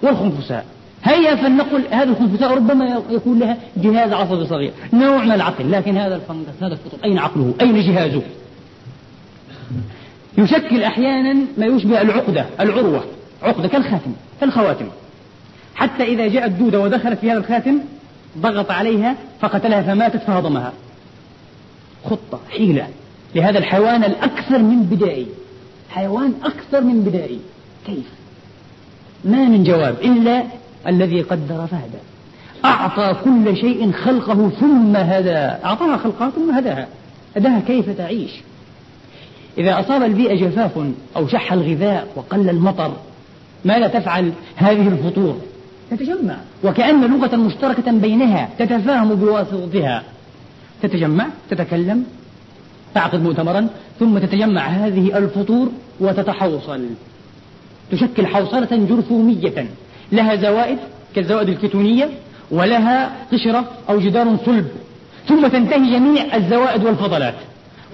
والخنفساء. 0.03 0.65
هيا 1.05 1.35
فلنقل 1.35 1.83
هذه 1.91 2.03
الخنفساء 2.03 2.55
ربما 2.55 3.03
يكون 3.11 3.39
لها 3.39 3.57
جهاز 3.77 4.13
عصبي 4.13 4.47
صغير. 4.47 4.73
نوع 4.93 5.25
من 5.25 5.33
العقل 5.33 5.73
لكن 5.73 5.97
هذا 5.97 6.17
الفنجس 6.17 6.63
هذا 6.63 6.73
الفطر 6.73 7.05
أين 7.05 7.19
عقله؟ 7.19 7.55
أين 7.61 7.81
جهازه؟ 7.81 8.23
يشكل 10.39 10.83
أحيانا 10.83 11.37
ما 11.59 11.67
يشبه 11.67 12.03
العقدة 12.03 12.47
العروة. 12.61 13.05
عقدة 13.43 13.69
كالخاتم 13.69 14.13
كالخواتم. 14.41 14.87
حتى 15.75 16.03
إذا 16.03 16.29
جاءت 16.29 16.51
دودة 16.51 16.81
ودخلت 16.81 17.19
في 17.19 17.31
هذا 17.31 17.39
الخاتم 17.39 17.79
ضغط 18.39 18.71
عليها 18.71 19.17
فقتلها 19.41 19.83
فماتت 19.83 20.23
فهضمها. 20.23 20.73
خطة 22.05 22.41
حيلة. 22.51 22.89
لهذا 23.35 23.59
الحيوان 23.59 24.05
الأكثر 24.05 24.59
من 24.59 24.83
بدائي. 24.83 25.27
حيوان 25.91 26.35
أكثر 26.45 26.81
من 26.81 27.03
بدائي. 27.03 27.41
كيف؟ 27.87 28.07
ما 29.25 29.45
من 29.45 29.65
جواب 29.65 29.97
إلا 30.03 30.43
الذي 30.87 31.23
قدر 31.23 31.67
فهدى 31.67 31.99
أعطى 32.65 33.17
كل 33.25 33.57
شيء 33.57 33.93
خلقه 33.93 34.49
ثم 34.49 34.97
هدى. 34.97 35.65
أعطاها 35.65 35.97
خلقها 35.97 36.31
ثم 36.31 36.51
هداها. 36.51 36.89
هداها 37.37 37.61
كيف 37.61 37.91
تعيش؟ 37.91 38.31
إذا 39.59 39.81
أصاب 39.81 40.03
البيئة 40.03 40.35
جفاف 40.35 40.79
أو 41.17 41.29
شح 41.29 41.53
الغذاء 41.53 42.09
وقل 42.17 42.51
المطر 42.51 42.97
ماذا 43.65 43.89
تفعل 43.89 44.33
هذه 44.57 44.89
الفطور؟ 44.89 45.41
تتجمع. 45.97 46.37
وكأن 46.65 47.05
لغة 47.05 47.37
مشتركة 47.37 47.93
بينها 47.93 48.49
تتفاهم 48.59 49.15
بواسطتها. 49.15 50.03
تتجمع 50.83 51.27
تتكلم 51.51 52.05
تعقد 52.95 53.23
مؤتمرا 53.23 53.69
ثم 54.01 54.19
تتجمع 54.19 54.67
هذه 54.67 55.19
الفطور 55.19 55.69
وتتحوصل. 56.01 56.87
تشكل 57.93 58.27
حوصلة 58.27 58.69
جرثومية. 58.71 59.67
لها 60.13 60.37
زوائد 60.37 60.79
كالزوائد 61.15 61.49
الكتونية 61.49 62.11
ولها 62.51 63.13
قشرة 63.33 63.65
أو 63.89 64.01
جدار 64.01 64.37
صلب. 64.47 64.69
ثم 65.29 65.47
تنتهي 65.47 65.93
جميع 65.93 66.37
الزوائد 66.37 66.85
والفضلات. 66.85 67.35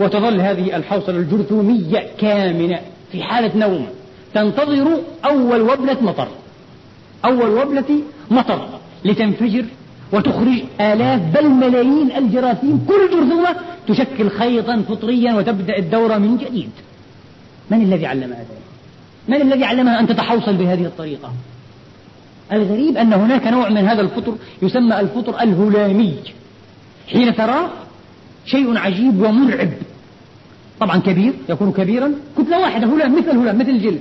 وتظل 0.01 0.41
هذه 0.41 0.77
الحوصلة 0.77 1.17
الجرثومية 1.17 2.07
كامنة 2.19 2.79
في 3.13 3.23
حالة 3.23 3.57
نوم. 3.57 3.87
تنتظر 4.35 4.99
أول 5.25 5.61
وبلة 5.61 5.97
مطر. 6.03 6.29
أول 7.25 7.51
وبلة 7.51 8.01
مطر 8.31 8.69
لتنفجر 9.05 9.65
وتخرج 10.13 10.63
آلاف 10.81 11.21
بل 11.35 11.49
ملايين 11.49 12.13
الجراثيم 12.17 12.87
كل 12.89 13.11
جرثومة 13.11 13.57
تشكل 13.89 14.31
خيطا 14.31 14.83
فطريا 14.89 15.35
وتبدأ 15.35 15.79
الدورة 15.79 16.19
من 16.19 16.37
جديد. 16.37 16.71
من 17.71 17.83
الذي 17.83 18.07
علمها 18.07 18.39
ذلك؟ 18.39 18.69
من 19.29 19.43
الذي 19.43 19.65
علمها 19.65 20.01
أن 20.01 20.07
تتحوصل 20.07 20.57
بهذه 20.57 20.85
الطريقة؟ 20.85 21.33
الغريب 22.53 22.97
أن 22.97 23.13
هناك 23.13 23.47
نوع 23.47 23.69
من 23.69 23.89
هذا 23.89 24.01
الفطر 24.01 24.35
يسمى 24.63 25.01
الفطر 25.01 25.43
الهلامي. 25.43 26.15
حين 27.13 27.35
ترى 27.35 27.71
شيء 28.47 28.79
عجيب 28.79 29.23
ومرعب. 29.23 29.71
طبعا 30.81 30.99
كبير 30.99 31.33
يكون 31.49 31.73
كبيرا. 31.73 32.13
كتلة 32.39 32.61
واحدة 32.61 32.87
هلام 32.87 33.19
مثل 33.19 33.31
الهلام 33.31 33.59
مثل 33.59 33.71
الجلد 33.71 34.01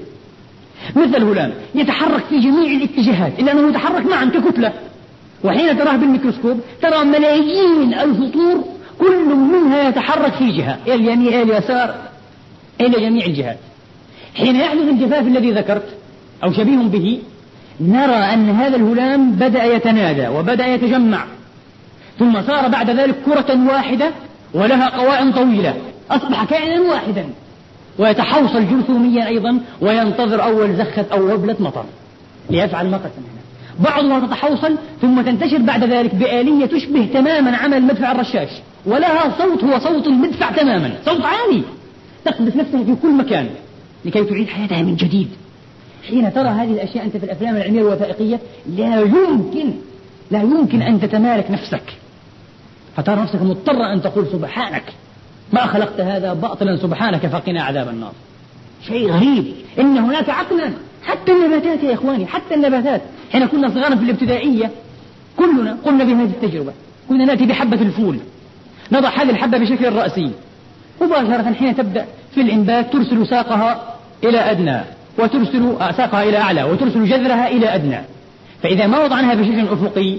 مثل 0.96 1.16
الهلام 1.16 1.54
يتحرك 1.76 2.24
في 2.30 2.40
جميع 2.40 2.72
الاتجاهات 2.72 3.40
إلا 3.40 3.52
أنه 3.52 3.70
يتحرك 3.70 4.06
معا 4.06 4.26
ككتلة 4.26 4.74
وحين 5.44 5.78
تراه 5.78 5.96
بالميكروسكوب 5.96 6.60
ترى 6.82 7.04
ملايين 7.04 7.94
الفطور 7.94 8.64
كل 9.00 9.36
منها 9.36 9.90
يتحرك 9.90 10.34
في 10.34 10.52
جهة 10.52 10.78
إلى 10.88 10.96
اليمين 10.96 11.28
إلى 11.28 11.42
اليسار 11.42 11.96
إلى 12.82 13.02
جميع 13.02 13.26
الجهات. 13.26 13.58
حين 14.36 14.56
يحدث 14.56 14.90
الجفاف 14.90 15.28
الذي 15.28 15.52
ذكرت 15.52 15.88
أو 16.44 16.54
شبيه 16.54 16.78
به 16.78 17.20
نرى 17.82 18.34
أن 18.34 18.50
هذا 18.50 18.76
الهلام 18.76 19.32
بدأ 19.32 19.64
يتنادى 19.64 20.28
وبدأ 20.28 20.68
يتجمع. 20.68 21.24
ثم 22.20 22.42
صار 22.42 22.68
بعد 22.68 22.90
ذلك 22.90 23.16
كرة 23.26 23.68
واحدة 23.68 24.12
ولها 24.54 24.90
قوائم 24.90 25.32
طويلة. 25.32 25.74
أصبح 26.12 26.44
كائنا 26.44 26.82
واحدا. 26.82 27.26
ويتحوصل 28.00 28.68
جرثوميا 28.68 29.28
أيضا 29.28 29.60
وينتظر 29.82 30.44
أول 30.44 30.76
زخة 30.76 31.06
أو 31.12 31.34
وبلة 31.34 31.56
مطر 31.60 31.86
ليفعل 32.50 32.90
ما 32.90 32.98
سمعنا 32.98 33.38
بعضها 33.80 34.28
تتحوصل 34.28 34.78
ثم 35.02 35.22
تنتشر 35.22 35.58
بعد 35.58 35.84
ذلك 35.84 36.16
بآلية 36.16 36.66
تشبه 36.66 37.10
تماما 37.14 37.58
عمل 37.58 37.78
المدفع 37.78 38.12
الرشاش 38.12 38.50
ولها 38.86 39.38
صوت 39.38 39.64
هو 39.64 39.80
صوت 39.80 40.08
المدفع 40.08 40.52
تماما 40.52 40.96
صوت 41.06 41.26
عالي. 41.26 41.64
تقذف 42.26 42.56
نفسها 42.56 42.84
في 42.84 42.96
كل 43.02 43.14
مكان 43.14 43.50
لكي 44.06 44.24
تعيد 44.24 44.50
حياتها 44.50 44.82
من 44.82 44.96
جديد. 44.96 45.28
حين 46.10 46.34
ترى 46.34 46.48
هذه 46.50 46.72
الأشياء 46.72 47.06
أنت 47.06 47.18
في 47.18 47.24
الأفلام 47.24 47.56
العلمية 47.56 47.82
الوثائقية 47.82 48.40
لا 48.78 49.02
يمكن 49.02 49.72
لا 50.32 50.42
يمكن 50.42 50.82
أن 50.82 51.02
تتمالك 51.02 51.52
نفسك. 51.52 51.84
فترى 52.98 53.22
نفسك 53.22 53.42
مضطرة 53.42 53.94
أن 53.94 54.02
تقول 54.02 54.28
سبحانك. 54.32 54.84
ما 55.54 55.66
خلقت 55.66 56.00
هذا 56.00 56.34
باطلا 56.34 56.78
سبحانك 56.78 57.28
فقنا 57.28 57.64
عذاب 57.64 57.90
النار. 57.90 58.12
شيء 58.88 59.12
غريب. 59.12 59.54
إن 59.80 59.98
هناك 59.98 60.30
عقلا. 60.30 60.72
حتى 61.06 61.32
النباتات 61.32 61.84
يا 61.84 61.94
إخواني 61.94 62.26
حتى 62.26 62.56
النباتات. 62.56 63.02
حين 63.32 63.46
كنا 63.46 63.70
صغارا 63.70 63.96
في 63.96 64.04
الابتدائية. 64.04 64.72
كلنا 65.38 65.78
قمنا 65.86 66.04
بهذه 66.04 66.24
التجربة. 66.44 66.74
كنا 67.10 67.26
نأتي 67.26 67.46
بحبة 67.46 67.82
الفول. 67.82 68.20
نضع 68.92 69.10
هذه 69.10 69.30
الحبة 69.30 69.58
بشكل 69.58 69.94
رأسي. 69.94 70.32
مباشرة 71.02 71.54
حين 71.54 71.76
تبدأ 71.76 72.06
في 72.36 72.42
الإنبات 72.42 72.94
ترسل 72.94 73.28
ساقها 73.28 73.96
إلى 74.24 74.52
أدنى 74.52 74.82
وترسل 75.20 75.76
ساقها 75.98 76.24
إلى 76.24 76.38
أعلى 76.38 76.64
وترسل 76.64 77.06
جذرها 77.06 77.48
إلى 77.48 77.76
أدنى. 77.76 78.00
فإذا 78.64 78.88
ما 78.88 79.04
وضعناها 79.04 79.36
بشكل 79.36 79.68
أفقي 79.68 80.18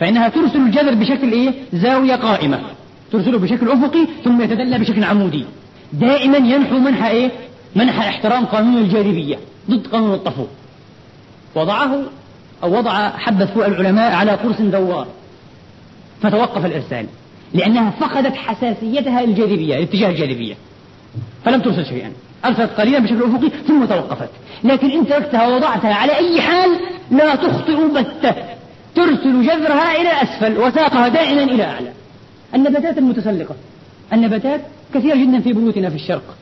فإنها 0.00 0.28
ترسل 0.28 0.58
الجذر 0.58 0.94
بشكل 0.94 1.32
إيه؟ 1.32 1.52
زاوية 1.72 2.14
قائمة. 2.14 2.60
ترسله 3.12 3.38
بشكل 3.38 3.70
أفقي 3.70 4.06
ثم 4.24 4.42
يتدلى 4.42 4.78
بشكل 4.78 5.04
عمودي. 5.04 5.44
دائما 5.92 6.36
ينحو 6.36 6.78
منحى 6.78 7.10
إيه؟ 7.10 7.30
منحى 7.76 8.08
احترام 8.08 8.44
قانون 8.44 8.76
الجاذبية 8.78 9.38
ضد 9.70 9.86
قانون 9.86 10.14
الطفو. 10.14 10.44
وضعه 11.54 12.02
أو 12.62 12.78
وضع 12.78 13.08
حبة 13.08 13.46
فوق 13.46 13.64
العلماء 13.64 14.12
على 14.12 14.30
قرص 14.30 14.60
دوار. 14.60 15.06
فتوقف 16.22 16.66
الإرسال. 16.66 17.06
لأنها 17.54 17.90
فقدت 17.90 18.34
حساسيتها 18.34 19.22
للجاذبية 19.22 19.76
لاتجاه 19.76 20.08
الجاذبية. 20.08 20.54
فلم 21.44 21.60
ترسل 21.60 21.86
شيئا. 21.86 22.12
أرسلت 22.44 22.70
قليلا 22.70 22.98
بشكل 22.98 23.22
أفقي 23.22 23.50
ثم 23.68 23.84
توقفت. 23.84 24.30
لكن 24.64 24.90
إن 24.90 25.06
تركتها 25.06 25.48
ووضعتها 25.48 25.94
على 25.94 26.16
أي 26.16 26.40
حال 26.40 26.70
لا 27.10 27.34
تخطئ 27.34 27.88
بتة. 27.88 28.34
ترسل 28.94 29.42
جذرها 29.42 30.00
إلى 30.00 30.22
أسفل 30.22 30.58
وساقها 30.58 31.08
دائما 31.08 31.42
إلى 31.42 31.64
أعلى. 31.64 31.92
النباتات 32.54 32.98
المتسلقة. 32.98 33.54
النباتات 34.12 34.60
كثيرة 34.94 35.16
جدا 35.16 35.40
في 35.40 35.52
بيوتنا 35.52 35.90
في 35.90 35.96
الشرق. 35.96 36.36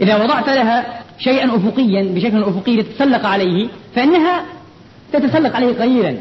إذا 0.00 0.24
وضعت 0.24 0.48
لها 0.48 1.00
شيئا 1.18 1.56
أفقيا 1.56 2.02
بشكل 2.02 2.42
أفقي 2.42 2.76
لتتسلق 2.76 3.26
عليه 3.26 3.68
فإنها 3.94 4.44
تتسلق 5.12 5.56
عليه 5.56 5.78
قليلا 5.78 6.16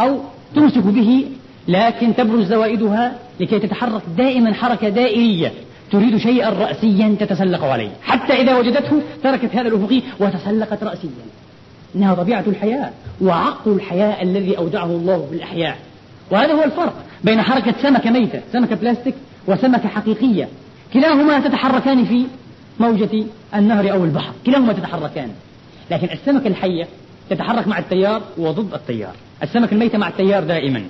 أو 0.00 0.20
تمسك 0.54 0.82
به 0.82 1.26
لكن 1.68 2.16
تبرز 2.16 2.46
زوائدها 2.46 3.12
لكي 3.40 3.58
تتحرك 3.58 4.02
دائما 4.16 4.54
حركة 4.54 4.88
دائرية 4.88 5.52
تريد 5.92 6.16
شيئا 6.16 6.50
رأسيا 6.50 7.16
تتسلق 7.20 7.64
عليه. 7.64 7.90
حتى 8.02 8.32
إذا 8.32 8.58
وجدته 8.58 9.02
تركت 9.22 9.54
هذا 9.56 9.68
الأفقي 9.68 10.02
وتسلقت 10.20 10.84
رأسيا. 10.84 11.10
إنها 11.96 12.14
طبيعة 12.14 12.44
الحياة 12.46 12.90
وعقل 13.20 13.72
الحياة 13.72 14.22
الذي 14.22 14.58
أودعه 14.58 14.86
الله 14.86 15.26
في 15.30 15.36
الأحياء 15.36 15.76
وهذا 16.30 16.52
هو 16.52 16.64
الفرق. 16.64 16.94
بين 17.24 17.42
حركة 17.42 17.74
سمكة 17.82 18.10
ميتة 18.10 18.40
سمكة 18.52 18.76
بلاستيك 18.76 19.14
وسمكة 19.46 19.88
حقيقية. 19.88 20.48
كلاهما 20.92 21.40
تتحركان 21.40 22.04
في 22.04 22.26
موجة 22.80 23.24
النهر 23.54 23.92
أو 23.92 24.04
البحر. 24.04 24.32
كلاهما 24.46 24.72
تتحركان. 24.72 25.30
لكن 25.90 26.08
السمكة 26.12 26.46
الحية 26.46 26.86
تتحرك 27.30 27.68
مع 27.68 27.78
التيار 27.78 28.22
وضد 28.38 28.74
التيار. 28.74 29.12
السمكة 29.42 29.74
الميتة 29.74 29.98
مع 29.98 30.08
التيار 30.08 30.44
دائما. 30.44 30.84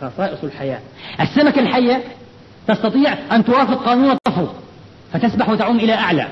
خصائص 0.00 0.44
الحياة. 0.44 0.80
السمكة 1.20 1.60
الحية 1.60 2.02
تستطيع 2.68 3.14
أن 3.32 3.44
توافق 3.44 3.84
قانون 3.84 4.10
الطفو 4.10 4.46
فتسبح 5.12 5.48
وتعوم 5.48 5.76
إلى 5.76 5.94
أعلى 5.94 6.28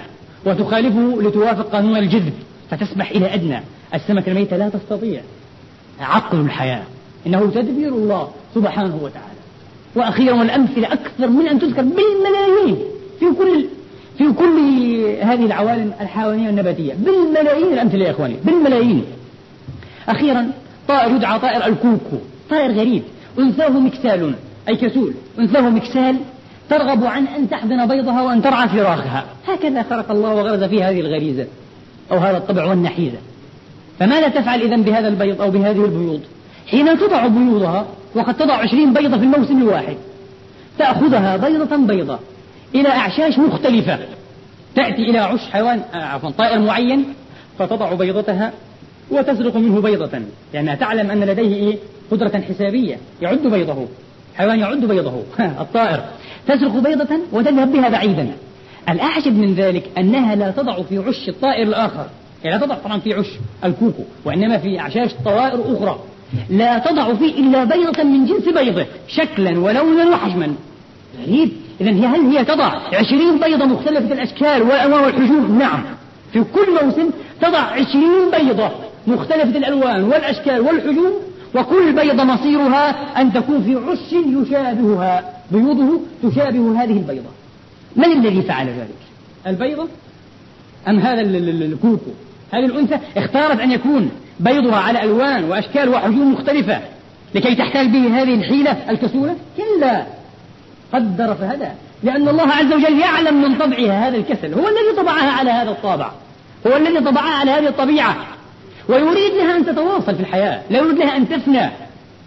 وتخالفه 0.47 1.19
لتوافق 1.23 1.71
قانون 1.71 1.97
الجذب 1.97 2.33
فتسبح 2.71 3.11
إلى 3.11 3.35
أدنى. 3.35 3.61
السمكة 3.95 4.31
الميتة 4.31 4.57
لا 4.57 4.69
تستطيع 4.69 5.21
عقل 6.01 6.41
الحياة. 6.41 6.83
إنه 7.27 7.51
تدبير 7.55 7.89
الله 7.89 8.29
سبحانه 8.55 8.97
وتعالى. 9.03 9.30
وأخيرا 9.95 10.35
والأمثلة 10.35 10.93
أكثر 10.93 11.27
من 11.27 11.49
أن 11.49 11.59
تذكر 11.59 11.83
بالملايين 11.83 12.79
في 13.21 13.27
كل 13.39 13.67
في 14.19 14.33
كل 14.33 14.59
هذه 15.23 15.47
العوالم 15.47 15.93
الحيوانية 16.01 16.51
النباتية. 16.51 16.95
بالملايين 16.95 17.73
الأمثلة 17.73 18.05
يا 18.05 18.11
إخواني 18.11 18.37
بالملايين. 18.45 19.05
أخيرا 20.09 20.51
طائر 20.89 21.17
يدعى 21.17 21.39
طائر 21.39 21.67
الكوكو 21.67 22.17
طائر 22.51 22.73
غريب. 22.73 23.03
أنثاه 23.39 23.69
مكسال 23.69 24.35
أي 24.69 24.77
كسول. 24.77 25.15
أنثاه 25.39 25.61
مكسال 25.61 26.17
ترغب 26.71 27.05
عن 27.05 27.27
أن 27.27 27.51
تحضن 27.51 27.87
بيضها 27.87 28.23
وأن 28.23 28.43
ترعى 28.43 28.69
فراخها 28.69 29.25
هكذا 29.49 29.83
خلق 29.83 30.11
الله 30.11 30.35
وغرز 30.35 30.65
في 30.65 30.83
هذه 30.83 31.01
الغريزة 31.01 31.47
أو 32.13 32.19
هذا 32.19 32.37
الطبع 32.37 32.65
والنحيزة. 32.65 33.19
فماذا 33.99 34.29
تفعل 34.29 34.61
إذا 34.61 34.77
بهذا 34.77 35.09
البيض 35.09 35.41
أو 35.41 35.51
بهذه 35.51 35.85
البيوض؟ 35.85 36.21
حين 36.67 36.99
تضع 36.99 37.27
بيوضها 37.27 37.87
وقد 38.15 38.35
تضع 38.35 38.55
عشرين 38.55 38.93
بيضة 38.93 39.19
في 39.19 39.25
الموسم 39.25 39.59
الواحد. 39.59 39.97
تأخذها 40.79 41.37
بيضة 41.37 41.77
بيضة 41.77 42.19
إلى 42.75 42.89
أعشاش 42.89 43.39
مختلفة. 43.39 43.99
تأتي 44.75 45.03
إلى 45.03 45.19
عش 45.19 45.41
حيوان 45.53 45.83
آه، 45.95 45.97
عفوا 45.97 46.31
طائر 46.31 46.59
معين 46.59 47.05
فتضع 47.59 47.95
بيضتها 47.95 48.53
وتسرق 49.11 49.57
منه 49.57 49.81
بيضة. 49.81 50.21
لأنها 50.55 50.75
تعلم 50.75 51.11
أن 51.11 51.21
لديه 51.21 51.55
إيه؟ 51.55 51.79
قدرة 52.11 52.43
حسابية. 52.49 52.99
يعد 53.23 53.47
بيضه. 53.47 53.89
حيوان 54.37 54.59
يعد 54.59 54.85
بيضه. 54.85 55.23
الطائر. 55.63 56.05
تسرق 56.47 56.73
بيضة 56.73 57.19
وتذهب 57.33 57.73
بها 57.73 57.89
بعيدا. 57.89 58.33
الأعجب 58.89 59.39
من 59.39 59.55
ذلك 59.55 59.91
أنها 59.99 60.35
لا 60.35 60.51
تضع 60.51 60.83
في 60.83 60.99
عش 60.99 61.29
الطائر 61.29 61.69
الآخر. 61.69 62.07
يعني 62.45 62.59
لا 62.59 62.67
تضع 62.67 62.75
طبعا 62.75 62.99
في 62.99 63.15
عش 63.15 63.31
الكوكو 63.65 64.03
وإنما 64.25 64.59
في 64.59 64.81
أعشاش 64.81 65.11
طوائر 65.25 65.77
أخرى. 65.77 65.99
لا 66.51 66.79
تضع 66.79 67.15
فيه 67.15 67.35
إلا 67.35 67.65
بيضة 67.65 68.03
من 68.03 68.27
جنس 68.27 68.45
بيضه 68.45 68.87
شكلا 69.09 69.59
ولونا 69.59 70.11
وحجما. 70.11 70.55
غريب. 71.23 71.51
إذا 71.81 71.91
هي 71.91 72.07
هل 72.07 72.21
هي 72.21 72.45
تضع 72.45 72.73
عشرين 72.93 73.39
بيضة 73.39 73.65
مختلفة 73.65 74.15
الأشكال 74.15 74.63
والألوان 74.63 75.05
والحجوم؟ 75.05 75.59
نعم. 75.59 75.83
في 76.33 76.45
كل 76.45 76.85
موسم 76.85 77.11
تضع 77.41 77.59
عشرين 77.59 78.31
بيضة 78.39 78.71
مختلفة 79.07 79.59
الألوان 79.59 80.05
والأشكال 80.05 80.61
والحجوم 80.61 81.13
وكل 81.55 81.93
بيضة 81.93 82.25
مصيرها 82.25 83.21
أن 83.21 83.33
تكون 83.33 83.63
في 83.63 83.75
عش 83.75 84.13
يشابهها 84.13 85.33
بيوضه 85.51 86.01
تشابه 86.23 86.83
هذه 86.83 86.93
البيضة. 86.93 87.31
من 87.97 88.05
الذي 88.05 88.43
فعل 88.43 88.67
ذلك؟ 88.67 89.01
البيضة 89.47 89.89
أم 90.89 90.99
هذا 90.99 91.21
الكوكو؟ 91.21 92.11
هذه 92.51 92.65
الأنثى 92.65 92.99
اختارت 93.17 93.61
أن 93.61 93.73
يكون 93.73 94.11
بيضها 94.41 94.77
على 94.77 95.03
ألوان 95.03 95.45
وأشكال 95.45 95.89
وحجوم 95.89 96.33
مختلفة 96.33 96.81
لكي 97.35 97.55
تحتال 97.55 97.89
به 97.89 98.23
هذه 98.23 98.35
الحيلة 98.35 98.77
الكسولة؟ 98.91 99.37
كلا. 99.57 100.07
قدر 100.93 101.35
فهدى 101.35 101.69
لأن 102.03 102.29
الله 102.29 102.53
عز 102.53 102.73
وجل 102.73 102.99
يعلم 102.99 103.43
من 103.43 103.59
طبعها 103.59 104.09
هذا 104.09 104.17
الكسل. 104.17 104.55
هو 104.55 104.69
الذي 104.69 104.97
طبعها 104.97 105.31
على 105.31 105.51
هذا 105.51 105.71
الطابع. 105.71 106.11
هو 106.67 106.77
الذي 106.77 107.01
طبعها 107.01 107.39
على 107.39 107.51
هذه 107.51 107.69
الطبيعة. 107.69 108.17
ويريد 108.89 109.33
لها 109.33 109.57
أن 109.57 109.67
تتواصل 109.67 110.15
في 110.15 110.21
الحياة. 110.21 110.63
لا 110.71 110.79
يريد 110.79 110.99
لها 110.99 111.17
أن 111.17 111.29
تفنى 111.29 111.71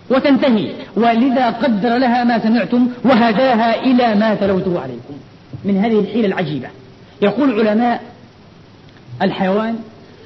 وتنتهي. 0.10 0.72
ولذا 0.96 1.50
قدر 1.50 1.98
لها 1.98 2.24
ما 2.24 2.40
سمعتم 2.40 2.88
وهداها 3.06 3.82
إلى 3.82 4.16
ما 4.16 4.36
تلوته 4.36 4.80
عليكم. 4.82 5.14
من 5.66 5.78
هذه 5.78 6.00
الحيلة 6.00 6.28
العجيبة. 6.28 6.68
يقول 7.22 7.60
علماء 7.60 8.02
الحيوان 9.22 9.76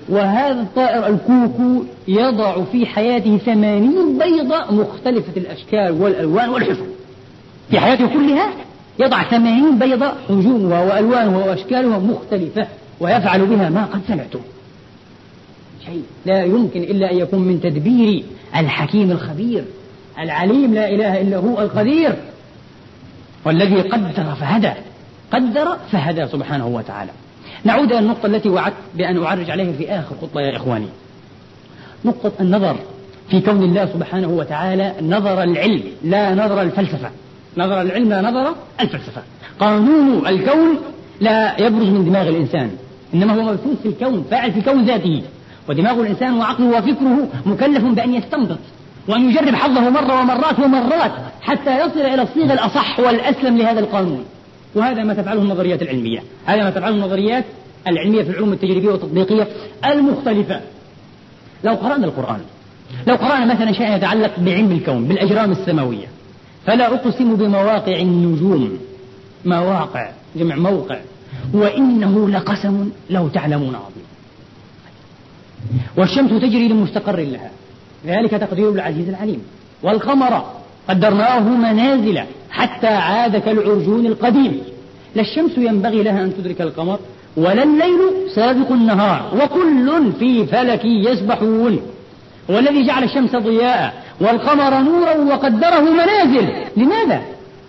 وهذا 0.09 0.61
الطائر 0.61 1.07
الكوكو 1.07 1.83
يضع 2.07 2.63
في 2.71 2.85
حياته 2.85 3.37
ثمانين 3.37 4.19
بيضة 4.19 4.71
مختلفة 4.71 5.31
الأشكال 5.37 5.91
والألوان 5.91 6.49
والحجم 6.49 6.85
في 7.69 7.79
حياته 7.79 8.07
كلها 8.07 8.49
يضع 8.99 9.23
ثمانين 9.23 9.79
بيضة 9.79 10.13
حجومها 10.29 10.83
وألوانها 10.83 11.37
وأشكالها 11.37 11.99
مختلفة 11.99 12.67
ويفعل 12.99 13.45
بها 13.45 13.69
ما 13.69 13.85
قد 13.85 14.01
سمعتم. 14.07 14.39
شيء 15.85 16.03
لا 16.25 16.43
يمكن 16.43 16.81
إلا 16.81 17.11
أن 17.11 17.17
يكون 17.17 17.39
من 17.39 17.61
تدبير 17.61 18.23
الحكيم 18.55 19.11
الخبير 19.11 19.63
العليم 20.19 20.73
لا 20.73 20.89
إله 20.89 21.21
إلا 21.21 21.37
هو 21.37 21.61
القدير. 21.61 22.15
والذي 23.45 23.81
قدر 23.81 24.35
فهدى 24.35 24.71
قدر 25.31 25.77
فهدى 25.91 26.27
سبحانه 26.27 26.67
وتعالى. 26.67 27.11
نعود 27.67 27.91
إلى 27.91 27.99
النقطة 27.99 28.25
التي 28.25 28.49
وعدت 28.49 28.75
بأن 28.95 29.23
أعرج 29.23 29.49
عليها 29.49 29.71
في 29.71 29.91
آخر 29.91 30.15
خطبة 30.21 30.41
يا 30.41 30.57
إخواني. 30.57 30.87
نقطة 32.05 32.31
النظر 32.39 32.75
في 33.29 33.41
كون 33.41 33.63
الله 33.63 33.85
سبحانه 33.85 34.27
وتعالى 34.27 34.93
نظر 35.01 35.43
العلم 35.43 35.83
لا 36.03 36.35
نظر 36.35 36.61
الفلسفة. 36.61 37.09
نظر 37.57 37.81
العلم 37.81 38.09
لا 38.09 38.21
نظر 38.21 38.55
الفلسفة. 38.81 39.21
قانون 39.59 40.27
الكون 40.27 40.77
لا 41.21 41.61
يبرز 41.61 41.87
من 41.87 42.05
دماغ 42.05 42.27
الإنسان 42.27 42.71
إنما 43.13 43.33
هو 43.33 43.41
مبثوث 43.41 43.81
في 43.83 43.87
الكون 43.87 44.25
فاعل 44.31 44.51
في 44.51 44.59
الكون 44.59 44.85
ذاته. 44.85 45.21
ودماغ 45.69 46.01
الإنسان 46.01 46.37
وعقله 46.37 46.77
وفكره 46.77 47.27
مكلف 47.45 47.83
بأن 47.83 48.13
يستنبط 48.13 48.59
وأن 49.07 49.29
يجرب 49.29 49.55
حظه 49.55 49.89
مرة 49.89 50.21
ومرات 50.21 50.59
ومرات 50.59 51.11
حتى 51.41 51.79
يصل 51.79 51.99
إلى 51.99 52.21
الصيغة 52.21 52.53
الأصح 52.53 52.99
والأسلم 52.99 53.57
لهذا 53.57 53.79
القانون. 53.79 54.25
وهذا 54.77 55.03
ما 55.03 55.13
تفعله 55.13 55.41
النظريات 55.41 55.81
العلمية. 55.81 56.19
هذا 56.45 56.63
ما 56.63 56.69
تفعله 56.69 56.95
النظريات 56.95 57.45
العلمية 57.87 58.23
في 58.23 58.29
العلوم 58.29 58.53
التجريبية 58.53 58.89
والتطبيقية 58.89 59.47
المختلفة. 59.85 60.61
لو 61.63 61.73
قرأنا 61.73 62.05
القرآن 62.05 62.39
لو 63.07 63.15
قرأنا 63.15 63.53
مثلا 63.53 63.71
شيئا 63.71 63.95
يتعلق 63.95 64.39
بعلم 64.39 64.71
الكون 64.71 65.05
بالأجرام 65.05 65.51
السماوية 65.51 66.07
فلا 66.65 66.93
أقسم 66.93 67.35
بمواقع 67.35 67.99
النجوم. 67.99 68.77
مواقع 69.45 70.09
جمع 70.35 70.55
موقع. 70.55 70.97
وإنه 71.53 72.29
لقسم 72.29 72.89
لو 73.09 73.27
تعلمون 73.27 73.75
عظيم. 73.75 74.07
والشمس 75.97 76.29
تجري 76.29 76.67
لمستقر 76.67 77.19
لها. 77.19 77.51
ذلك 78.05 78.31
تقدير 78.31 78.69
العزيز 78.69 79.09
العليم. 79.09 79.41
والقمر 79.83 80.43
قدرناه 80.89 81.39
منازل. 81.39 82.21
حتى 82.51 82.87
عاد 82.87 83.37
كالعرجون 83.37 84.05
القديم. 84.05 84.61
لا 85.15 85.21
الشمس 85.21 85.57
ينبغي 85.57 86.03
لها 86.03 86.23
أن 86.23 86.33
تدرك 86.37 86.61
القمر 86.61 86.99
ولا 87.37 87.63
الليل 87.63 87.99
سابق 88.35 88.71
النهار 88.71 89.31
وكل 89.43 90.11
في 90.19 90.45
فلك 90.45 90.85
يسبحون. 90.85 91.79
والذي 92.49 92.87
جعل 92.87 93.03
الشمس 93.03 93.35
ضياء 93.35 93.93
والقمر 94.21 94.79
نورا 94.79 95.17
وقدره 95.17 95.79
منازل. 95.79 96.49
لماذا؟ 96.77 97.21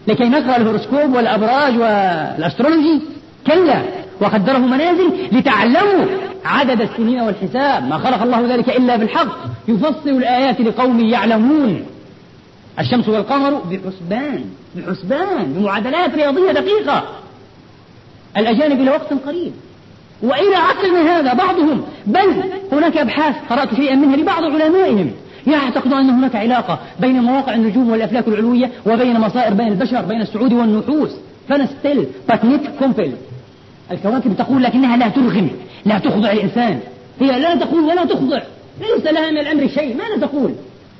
لكي 0.08 0.24
نقرأ 0.24 0.56
الهوروسكوب 0.56 1.14
والأبراج 1.14 1.72
والأسترولوجي؟ 1.78 3.00
كلا. 3.46 3.82
وقدره 4.20 4.58
منازل 4.58 5.10
لتعلموا 5.32 6.06
عدد 6.44 6.80
السنين 6.80 7.20
والحساب. 7.20 7.88
ما 7.88 7.98
خلق 7.98 8.22
الله 8.22 8.54
ذلك 8.54 8.68
إلا 8.76 8.96
بالحق. 8.96 9.38
يفصل 9.68 10.08
الآيات 10.08 10.60
لقوم 10.60 11.00
يعلمون. 11.00 11.82
الشمس 12.78 13.08
والقمر 13.08 13.54
بحسبان. 13.54 14.44
بحسبان 14.80 15.52
بمعادلات 15.52 16.14
رياضية 16.14 16.52
دقيقة. 16.52 17.04
الأجانب 18.36 18.80
إلى 18.80 18.90
وقت 18.90 19.12
قريب. 19.26 19.52
وإلى 20.22 20.56
عقل 20.56 20.90
من 20.90 21.08
هذا 21.08 21.34
بعضهم. 21.34 21.82
بل 22.06 22.42
هناك 22.72 22.96
أبحاث 22.96 23.34
قرأت 23.50 23.74
شيئا 23.74 23.94
منها 23.94 24.16
لبعض 24.16 24.44
علمائهم. 24.44 25.10
يعتقدون 25.46 25.98
أن 25.98 26.10
هناك 26.10 26.36
علاقة 26.36 26.78
بين 27.00 27.22
مواقع 27.22 27.54
النجوم 27.54 27.90
والأفلاك 27.90 28.28
العلوية 28.28 28.70
وبين 28.86 29.20
مصائر 29.20 29.54
بين 29.54 29.68
البشر 29.68 30.02
بين 30.02 30.20
السعود 30.20 30.52
والنحوس. 30.52 31.10
فنستل 31.48 32.06
باتنيت 32.28 32.60
كومبل 32.78 33.12
الكواكب 33.90 34.36
تقول 34.36 34.62
لكنها 34.62 34.96
لا 34.96 35.08
ترغم 35.08 35.50
لا 35.84 35.98
تخضع 35.98 36.32
الإنسان 36.32 36.80
هي 37.20 37.40
لا 37.40 37.54
تقول 37.54 37.84
ولا 37.84 38.04
تخضع. 38.04 38.42
ليس 38.80 39.06
لها 39.06 39.30
من 39.30 39.38
الأمر 39.38 39.68
شيء. 39.68 39.96
ماذا 39.96 40.26
تقول؟ 40.26 40.54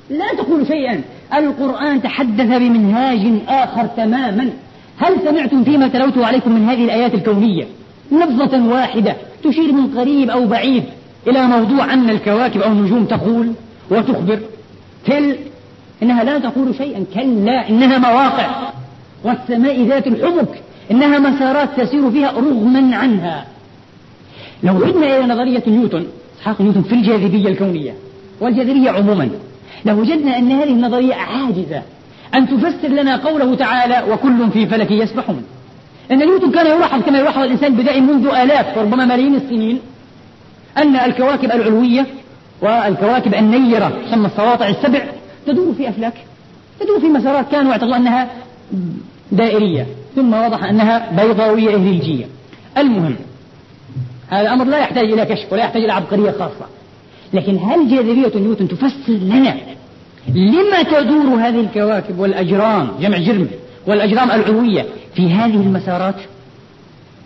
لا 0.09 0.33
تقول 0.37 0.67
شيئا. 0.67 1.01
القرآن 1.33 2.01
تحدث 2.01 2.57
بمنهاج 2.57 3.33
آخر 3.47 3.85
تماما. 3.85 4.49
هل 4.97 5.15
سمعتم 5.25 5.63
فيما 5.63 5.87
تلوته 5.87 6.25
عليكم 6.25 6.51
من 6.51 6.69
هذه 6.69 6.85
الآيات 6.85 7.13
الكونية؟ 7.13 7.65
لفظة 8.11 8.67
واحدة 8.67 9.15
تشير 9.43 9.71
من 9.71 9.97
قريب 9.97 10.29
أو 10.29 10.45
بعيد 10.45 10.83
إلى 11.27 11.47
موضوع 11.47 11.93
أن 11.93 12.09
الكواكب 12.09 12.61
أو 12.61 12.71
النجوم 12.71 13.05
تقول 13.05 13.51
وتخبر. 13.91 14.39
تل 15.05 15.35
إنها 16.03 16.23
لا 16.23 16.39
تقول 16.39 16.75
شيئا. 16.75 17.05
كلا 17.13 17.69
إنها 17.69 17.97
مواقع. 17.97 18.47
والسماء 19.23 19.83
ذات 19.83 20.07
الحبك 20.07 20.61
إنها 20.91 21.19
مسارات 21.19 21.69
تسير 21.77 22.11
فيها 22.11 22.31
رغما 22.31 22.95
عنها. 22.95 23.45
لو 24.63 24.85
عدنا 24.85 25.17
إلى 25.17 25.33
نظرية 25.33 25.63
نيوتن 25.67 26.05
إسحاق 26.39 26.61
نيوتن 26.61 26.81
في 26.81 26.95
الجاذبية 26.95 27.47
الكونية 27.47 27.93
والجاذبية 28.41 28.89
عموما 28.89 29.29
لوجدنا 29.85 30.37
أن 30.37 30.51
هذه 30.51 30.69
النظرية 30.69 31.15
عاجزة. 31.15 31.81
أن 32.35 32.47
تفسر 32.47 32.87
لنا 32.87 33.17
قوله 33.17 33.55
تعالى 33.55 34.03
وكل 34.11 34.51
في 34.51 34.65
فلك 34.65 34.91
يسبحون. 34.91 35.43
أن 36.11 36.17
نيوتن 36.17 36.51
كان 36.51 36.65
يلاحظ 36.65 37.03
كما 37.03 37.19
يلاحظ 37.19 37.39
الإنسان 37.41 37.73
بدائي 37.73 38.01
منذ 38.01 38.27
آلاف 38.27 38.77
وربما 38.77 39.05
ملايين 39.05 39.35
السنين 39.35 39.79
أن 40.77 40.95
الكواكب 40.95 41.51
العلوية 41.51 42.05
والكواكب 42.61 43.33
النيرة 43.33 43.93
تسمى 44.05 44.25
السواطع 44.25 44.69
السبع 44.69 45.01
تدور 45.45 45.73
في 45.73 45.89
أفلاك 45.89 46.13
تدور 46.79 46.99
في 46.99 47.07
مسارات 47.07 47.51
كانوا 47.51 47.71
يعتقدون 47.71 47.93
أنها 47.93 48.27
دائرية 49.31 49.87
ثم 50.15 50.33
وضح 50.33 50.63
أنها 50.63 51.11
بيضاوية 51.11 51.75
إهريجية 51.75 52.25
المهم 52.77 53.15
هذا 54.29 54.53
أمر 54.53 54.65
لا 54.65 54.77
يحتاج 54.77 55.11
إلى 55.11 55.25
كشف 55.25 55.53
ولا 55.53 55.63
يحتاج 55.63 55.83
إلى 55.83 55.93
عبقرية 55.93 56.31
خاصة. 56.31 56.65
لكن 57.33 57.57
هل 57.57 57.89
جاذبية 57.89 58.39
نيوتن 58.39 58.67
تفسر 58.67 59.13
لنا 59.13 59.55
لما 60.35 60.83
تدور 60.83 61.35
هذه 61.35 61.59
الكواكب 61.59 62.19
والأجرام 62.19 62.87
جمع 63.01 63.17
جرم 63.17 63.47
والأجرام 63.87 64.31
العلوية 64.31 64.85
في 65.15 65.33
هذه 65.33 65.55
المسارات؟ 65.55 66.15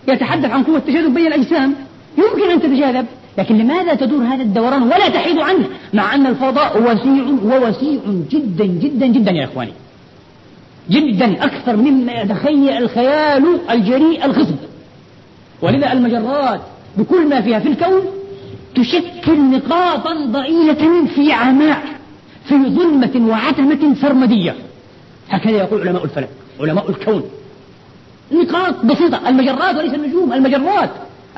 يتحدث 0.08 0.50
عن 0.50 0.64
قوة 0.64 0.80
تجاذب 0.80 1.14
بين 1.14 1.28
الأجسام. 1.28 1.74
يمكن 2.18 2.52
أن 2.52 2.62
تتجاذب 2.62 3.06
لكن 3.38 3.58
لماذا 3.58 3.94
تدور 3.94 4.24
هذا 4.24 4.44
الدوران 4.44 4.84
ولا 4.84 5.10
تحيد 5.10 5.38
عنه؟ 5.38 5.66
مع 5.94 6.16
أن 6.16 6.28
الفضاء 6.28 6.82
وسيع 6.82 7.26
ووسيع 7.44 8.00
جدا 8.32 8.66
جدا 8.66 9.06
جدا 9.06 9.32
يا 9.32 9.46
إخواني. 9.46 9.74
جدا 10.90 11.46
أكثر 11.46 11.76
مما 11.76 12.14
يتخيل 12.14 12.70
الخيال 12.70 13.60
الجريء 13.70 14.26
الخصب 14.26 14.56
ولذا 15.62 15.92
المجرات 15.92 16.62
بكل 16.98 17.30
ما 17.30 17.42
فيها 17.42 17.60
في 17.60 17.68
الكون 17.68 18.02
تشكل 18.76 19.40
نقاطا 19.52 20.26
ضئيلة 20.26 21.06
في 21.16 21.34
عماء 21.34 21.84
في 22.46 22.56
ظلمة 22.56 23.30
وعتمة 23.30 23.96
سرمدية 24.02 24.56
هكذا 25.30 25.52
يقول 25.52 25.88
علماء 25.88 26.04
الفلك 26.04 26.30
علماء 26.60 26.90
الكون. 26.90 27.24
نقاط 28.32 28.86
بسيطة 28.86 29.30
المجرات 29.30 29.76
وليس 29.76 29.94
النجوم 29.94 30.34
المجرات. 30.34 30.90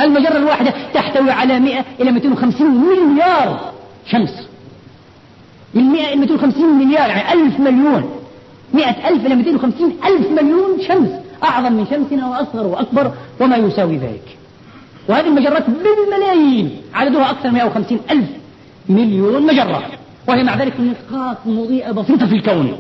المجرة 0.01 0.37
الواحدة 0.37 0.73
تحتوي 0.93 1.31
على 1.31 1.59
100 1.59 1.85
إلى 1.99 2.11
250 2.11 2.67
مليار 2.67 3.73
شمس. 4.05 4.47
من 5.73 5.83
100 5.83 6.07
إلى 6.07 6.15
250 6.15 6.65
مليار 6.65 7.09
يعني 7.09 7.33
ألف 7.33 7.59
مليون. 7.59 8.09
100 8.73 9.07
ألف 9.07 9.25
إلى 9.25 9.35
250 9.35 9.97
ألف 10.05 10.31
مليون 10.31 10.81
شمس. 10.87 11.09
أعظم 11.43 11.73
من 11.73 11.85
شمسنا 11.89 12.27
وأصغر 12.27 12.67
وأكبر 12.67 13.11
وما 13.39 13.57
يساوي 13.57 13.97
ذلك. 13.97 14.37
وهذه 15.07 15.27
المجرات 15.27 15.65
بالملايين 15.69 16.81
عددها 16.93 17.31
أكثر 17.31 17.49
من 17.49 17.53
150 17.53 17.99
ألف 18.11 18.29
مليون 18.89 19.45
مجرة. 19.45 19.83
وهي 20.27 20.43
مع 20.43 20.55
ذلك 20.55 20.73
نقاط 20.79 21.37
مضيئة 21.45 21.91
بسيطة 21.91 22.27
في 22.27 22.35
الكون. 22.35 22.77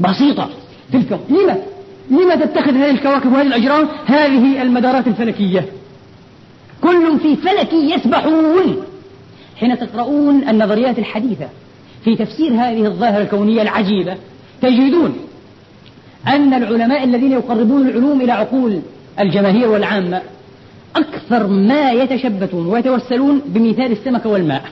بسيطة 0.00 0.48
في 0.90 0.96
الكون. 0.96 1.20
لما؟ 1.28 1.56
لما 2.10 2.36
تتخذ 2.36 2.72
هذه 2.72 2.90
الكواكب 2.90 3.32
وهذه 3.32 3.46
الأجرام؟ 3.46 3.88
هذه 4.06 4.62
المدارات 4.62 5.06
الفلكية. 5.06 5.64
كل 6.82 7.18
في 7.22 7.36
فلك 7.36 7.72
يسبحون. 7.72 8.76
حين 9.56 9.78
تقرؤون 9.78 10.48
النظريات 10.48 10.98
الحديثة 10.98 11.48
في 12.04 12.16
تفسير 12.16 12.52
هذه 12.52 12.86
الظاهرة 12.86 13.22
الكونية 13.22 13.62
العجيبة 13.62 14.16
تجدون 14.62 15.16
أن 16.26 16.54
العلماء 16.54 17.04
الذين 17.04 17.32
يقربون 17.32 17.88
العلوم 17.88 18.20
إلى 18.20 18.32
عقول 18.32 18.80
الجماهير 19.20 19.68
والعامة 19.68 20.22
أكثر 20.96 21.46
ما 21.46 21.90
يتشبثون 21.90 22.66
ويتوسلون 22.66 23.42
بمثال 23.46 23.92
السمك 23.92 24.26
والماء. 24.26 24.62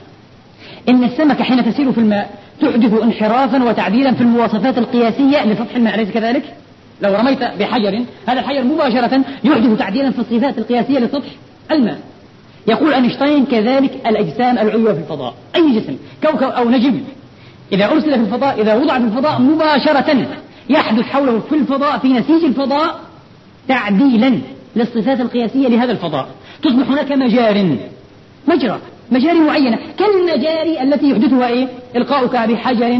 إن 0.89 1.03
السمكة 1.03 1.43
حين 1.43 1.65
تسير 1.65 1.91
في 1.91 1.97
الماء 1.97 2.39
تحدث 2.61 3.01
انحرافا 3.01 3.63
وتعديلا 3.63 4.13
في 4.13 4.21
المواصفات 4.21 4.77
القياسية 4.77 5.45
لسطح 5.45 5.75
الماء 5.75 5.95
أليس 5.95 6.09
كذلك؟ 6.11 6.43
لو 7.01 7.15
رميت 7.15 7.39
بحجر 7.43 8.03
هذا 8.27 8.39
الحجر 8.39 8.63
مباشرة 8.63 9.21
يحدث 9.43 9.77
تعديلا 9.79 10.11
في 10.11 10.19
الصفات 10.19 10.57
القياسية 10.57 10.99
لسطح 10.99 11.29
الماء. 11.71 11.99
يقول 12.67 12.93
أينشتاين 12.93 13.45
كذلك 13.45 13.91
الأجسام 14.07 14.57
العلوية 14.57 14.93
في 14.93 14.99
الفضاء. 14.99 15.33
أي 15.55 15.79
جسم؟ 15.79 15.97
كوكب 16.23 16.47
أو 16.47 16.69
نجم. 16.69 17.01
إذا 17.71 17.85
أرسل 17.85 18.09
في 18.09 18.15
الفضاء 18.15 18.61
إذا 18.61 18.75
وضع 18.75 18.99
في 18.99 19.05
الفضاء 19.05 19.41
مباشرة 19.41 20.27
يحدث 20.69 21.05
حوله 21.05 21.39
في 21.39 21.55
الفضاء 21.55 21.97
في 21.97 22.07
نسيج 22.13 22.43
الفضاء 22.43 22.99
تعديلا. 23.67 24.39
للصفات 24.77 25.19
القياسية 25.19 25.67
لهذا 25.67 25.91
الفضاء. 25.91 26.27
تصبح 26.63 26.87
هناك 26.89 27.11
مجار. 27.11 27.77
مجرى. 28.47 28.79
مجاري 29.11 29.39
معينة. 29.39 29.79
كالمجاري 29.99 30.83
التي 30.83 31.09
يحدثها 31.09 31.47
إيه؟ 31.47 31.67
إلقاؤك 31.95 32.35
بحجر 32.35 32.99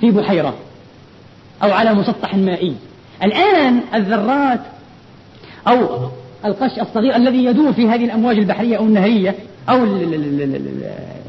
في 0.00 0.10
بحيرة 0.10 0.54
أو 1.62 1.72
على 1.72 1.94
مسطح 1.94 2.34
مائي. 2.34 2.74
الآن 3.22 3.80
الذرات 3.94 4.60
أو 5.68 5.78
القش 6.44 6.80
الصغير 6.80 7.16
الذي 7.16 7.44
يدور 7.44 7.72
في 7.72 7.88
هذه 7.88 8.04
الأمواج 8.04 8.38
البحرية 8.38 8.76
أو 8.76 8.84
النهرية 8.84 9.34
أو 9.68 9.84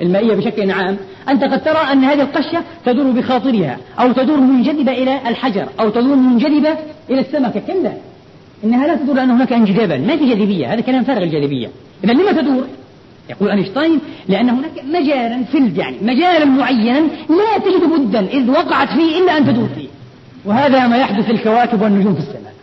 المائية 0.02 0.36
بشكل 0.36 0.72
عام 0.72 0.98
أنت 1.30 1.44
قد 1.44 1.64
ترى 1.64 1.92
أن 1.92 2.04
هذه 2.04 2.22
القشة 2.22 2.64
تدور 2.86 3.12
بخاطرها 3.12 3.78
أو 4.00 4.12
تدور 4.12 4.38
منجذبة 4.38 4.92
إلى 4.92 5.20
الحجر 5.28 5.68
أو 5.80 5.90
تدور 5.90 6.16
منجذبة 6.16 6.76
إلى 7.10 7.20
السمكة. 7.20 7.60
كلا. 7.60 7.94
إنها 8.64 8.88
لا 8.88 8.96
تدور 8.96 9.16
لأن 9.16 9.32
هناك 9.32 9.54
انجذابا. 9.54 9.98
ما 9.98 10.18
في 10.18 10.30
جاذبية؟ 10.30 10.74
هذا 10.74 10.82
كلام 10.82 11.04
فارغ 11.04 11.24
الجاذبية. 11.24 11.70
إذا 12.04 12.14
لما 12.14 12.32
تدور؟ 12.32 12.68
يقول 13.30 13.50
أينشتاين 13.50 14.00
لأن 14.28 14.50
هناك 14.50 14.72
مجالا 14.86 15.44
فيلد 15.44 15.78
يعني 15.78 15.96
مجالا 16.02 16.46
معينا 16.46 17.00
لا 17.30 17.58
تجد 17.66 17.90
بدا 17.90 18.20
إذ 18.20 18.50
وقعت 18.50 18.88
فيه 18.88 19.24
إلا 19.24 19.38
أن 19.38 19.46
تدور 19.46 19.70
فيه. 19.76 19.88
وهذا 20.46 20.88
ما 20.88 20.98
يحدث 20.98 21.26
في 21.26 21.32
الكواكب 21.32 21.82
والنجوم 21.82 22.14
في 22.14 22.20
السماء. 22.20 22.54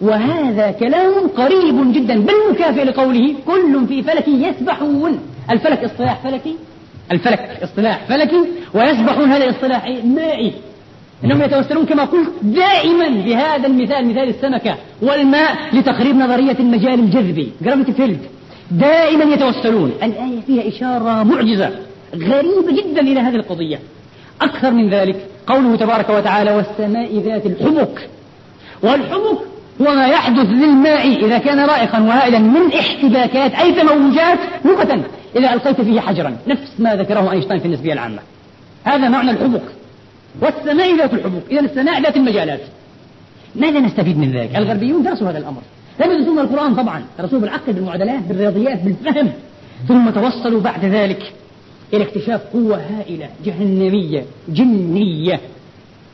وهذا 0.00 0.70
كلام 0.70 1.12
قريب 1.36 1.92
جدا 1.92 2.20
بل 2.20 2.34
مكافئ 2.50 2.84
لقوله 2.84 3.34
كل 3.46 3.86
في 3.88 4.02
فلك 4.02 4.28
يسبحون. 4.28 5.18
الفلك 5.50 5.84
اصطلاح 5.84 6.20
فلكي؟ 6.24 6.54
الفلك 7.12 7.58
اصطلاح 7.62 8.04
فلكي 8.08 8.44
ويسبحون 8.74 9.32
هذا 9.32 9.50
اصطلاح 9.50 9.84
مائي. 10.04 10.52
إنهم 11.24 11.42
يتوسلون 11.42 11.86
كما 11.86 12.04
قلت 12.04 12.30
دائما 12.42 13.08
بهذا 13.08 13.66
المثال 13.66 14.06
مثال 14.06 14.28
السمكة 14.28 14.76
والماء 15.02 15.56
لتقريب 15.72 16.16
نظرية 16.16 16.56
المجال 16.60 16.94
الجذبي. 16.94 17.52
gravity 17.62 17.92
field. 17.92 18.18
دائما 18.70 19.34
يتوسلون. 19.34 19.92
الآية 20.02 20.40
فيها 20.46 20.68
إشارة 20.68 21.22
معجزة 21.22 21.70
غريبة 22.14 22.82
جدا 22.82 23.00
إلى 23.00 23.20
هذه 23.20 23.34
القضية. 23.36 23.78
أكثر 24.42 24.70
من 24.70 24.90
ذلك 24.90 25.16
قوله 25.46 25.76
تبارك 25.76 26.10
وتعالى 26.10 26.52
والسماء 26.52 27.18
ذات 27.18 27.46
الحبك 27.46 28.08
والحبك 28.82 29.38
هو 29.80 29.94
ما 29.94 30.06
يحدث 30.06 30.46
للماء 30.46 31.24
إذا 31.24 31.38
كان 31.38 31.60
رائقا 31.60 32.00
وهائلا 32.00 32.38
من 32.38 32.72
احتباكات 32.72 33.54
أي 33.54 33.72
تموجات 33.72 34.38
لغة 34.64 35.04
إذا 35.36 35.52
ألقيت 35.52 35.80
فيه 35.80 36.00
حجرا. 36.00 36.36
نفس 36.46 36.72
ما 36.78 36.96
ذكره 36.96 37.32
أينشتاين 37.32 37.60
في 37.60 37.66
النسبية 37.66 37.92
العامة. 37.92 38.18
هذا 38.84 39.08
معنى 39.08 39.30
الحبك. 39.30 39.62
والسماء 40.40 40.96
ذات 40.96 41.14
الحبك 41.14 41.42
إذا 41.50 41.60
السماء 41.60 42.02
ذات 42.02 42.16
المجالات. 42.16 42.60
ماذا 43.56 43.80
نستفيد 43.80 44.18
من 44.18 44.32
ذلك؟ 44.32 44.56
الغربيون 44.56 45.02
درسوا 45.02 45.30
هذا 45.30 45.38
الأمر. 45.38 45.62
لم 46.00 46.12
يدرسون 46.12 46.38
القرآن 46.38 46.74
طبعا. 46.74 47.04
درسوه 47.18 47.40
بالعقل 47.40 47.72
بالمعادلات 47.72 48.22
بالرياضيات 48.22 48.82
بالفهم. 48.82 49.32
ثم 49.88 50.10
توصلوا 50.10 50.60
بعد 50.60 50.84
ذلك 50.84 51.32
إلى 51.94 52.04
اكتشاف 52.04 52.40
قوة 52.52 52.76
هائلة 52.76 53.28
جهنمية 53.44 54.24
جنية. 54.48 55.40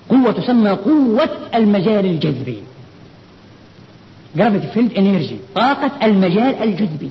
قوة 0.08 0.32
تسمى 0.32 0.70
قوة 0.70 1.28
المجال 1.54 2.06
الجذبي. 2.06 2.58
gravity 4.36 4.66
field 4.66 4.92
energy 4.98 5.36
طاقة 5.54 5.90
المجال 6.02 6.62
الجذبي. 6.62 7.10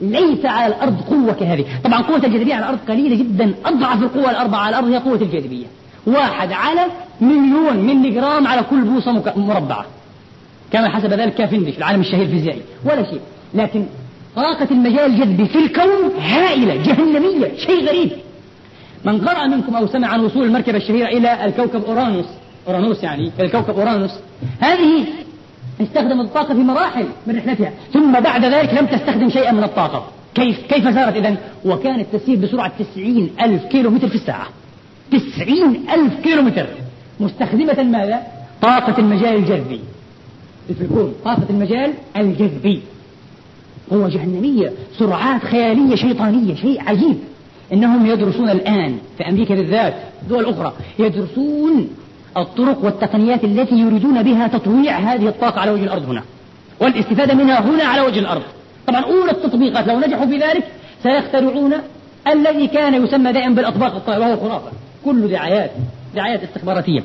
ليس 0.00 0.44
على 0.44 0.74
الأرض 0.74 1.00
قوة 1.00 1.32
كهذه. 1.32 1.64
طبعا 1.84 2.02
قوة 2.02 2.16
الجاذبية 2.24 2.54
على 2.54 2.64
الأرض 2.64 2.78
قليلة 2.88 3.16
جدا 3.16 3.54
أضعف 3.64 4.02
القوة 4.02 4.30
الأربعة 4.30 4.58
على 4.58 4.78
الأرض 4.78 4.92
هي 4.92 4.98
قوة 4.98 5.22
الجاذبية. 5.22 5.66
واحد 6.06 6.52
على 6.52 6.80
مليون 7.20 7.76
ملي 7.76 8.10
جرام 8.10 8.46
على 8.46 8.62
كل 8.70 8.80
بوصة 8.80 9.32
مربعة. 9.36 9.84
كما 10.72 10.88
حسب 10.88 11.12
ذلك 11.12 11.34
كافندش 11.34 11.78
العالم 11.78 12.00
الشهير 12.00 12.22
الفيزيائي 12.22 12.62
ولا 12.84 13.10
شيء. 13.10 13.20
لكن 13.54 13.86
طاقة 14.36 14.68
المجال 14.70 15.06
الجذبي 15.06 15.46
في 15.46 15.58
الكون 15.58 16.20
هائلة 16.20 16.76
جهنمية 16.76 17.56
شيء 17.56 17.88
غريب. 17.88 18.10
من 19.04 19.28
قرأ 19.28 19.46
منكم 19.46 19.76
أو 19.76 19.86
سمع 19.86 20.08
عن 20.08 20.20
وصول 20.20 20.42
المركبة 20.42 20.76
الشهيرة 20.76 21.08
إلى 21.08 21.44
الكوكب 21.44 21.84
أورانوس 21.84 22.26
أورانوس 22.68 23.02
يعني 23.02 23.32
الكوكب 23.40 23.78
أورانوس 23.78 24.10
هذه 24.60 25.04
استخدمت 25.80 26.26
الطاقة 26.26 26.54
في 26.54 26.60
مراحل 26.60 27.06
من 27.26 27.36
رحلتها. 27.36 27.72
ثم 27.92 28.20
بعد 28.20 28.44
ذلك 28.44 28.74
لم 28.74 28.86
تستخدم 28.86 29.30
شيئا 29.30 29.52
من 29.52 29.64
الطاقة. 29.64 30.06
كيف؟ 30.34 30.66
كيف 30.66 30.94
سارت 30.94 31.16
إذا 31.16 31.36
وكانت 31.64 32.06
تسير 32.16 32.36
بسرعة 32.36 32.72
تسعين 32.78 33.30
ألف 33.40 33.64
كيلو 33.64 33.90
متر 33.90 34.08
في 34.08 34.14
الساعة. 34.14 34.46
تسعين 35.12 35.84
ألف 35.94 36.20
كيلو 36.22 36.42
متر 36.42 36.66
مستخدمة 37.20 37.82
ماذا؟ 37.82 38.22
طاقة 38.62 38.98
المجال 38.98 39.34
الجذبي. 39.34 39.80
في 40.78 40.84
الكون 40.84 41.14
طاقة 41.24 41.46
المجال 41.50 41.92
الجذبي. 42.16 42.82
قوة 43.90 44.08
جهنمية 44.08 44.72
سرعات 44.98 45.42
خيالية 45.42 45.94
شيطانية 45.94 46.54
شيء 46.54 46.82
عجيب. 46.86 47.18
إنهم 47.72 48.06
يدرسون 48.06 48.50
الآن 48.50 48.98
في 49.18 49.28
أمريكا 49.28 49.54
بالذات 49.54 49.94
دول 50.28 50.44
أخرى 50.44 50.72
يدرسون 50.98 51.88
الطرق 52.36 52.84
والتقنيات 52.84 53.44
التي 53.44 53.74
يريدون 53.74 54.22
بها 54.22 54.48
تطويع 54.48 54.98
هذه 54.98 55.28
الطاقة 55.28 55.60
على 55.60 55.70
وجه 55.70 55.84
الأرض 55.84 56.10
هنا. 56.10 56.22
والاستفادة 56.80 57.34
منها 57.34 57.60
هنا 57.60 57.84
على 57.84 58.00
وجه 58.00 58.18
الأرض. 58.18 58.42
طبعا 58.86 59.00
أولى 59.00 59.30
التطبيقات 59.30 59.86
لو 59.86 59.98
نجحوا 59.98 60.26
في 60.26 60.38
ذلك 60.38 60.64
سيخترعون 61.02 61.72
الذي 62.26 62.66
كان 62.66 63.04
يسمى 63.04 63.32
دائما 63.32 63.54
بالأطباق 63.54 63.94
الطائرة 63.94 64.20
وهو 64.20 64.36
خرافة 64.36 64.70
كل 65.04 65.28
دعايات 65.28 65.70
دعايات 66.14 66.42
استخباراتية. 66.42 67.00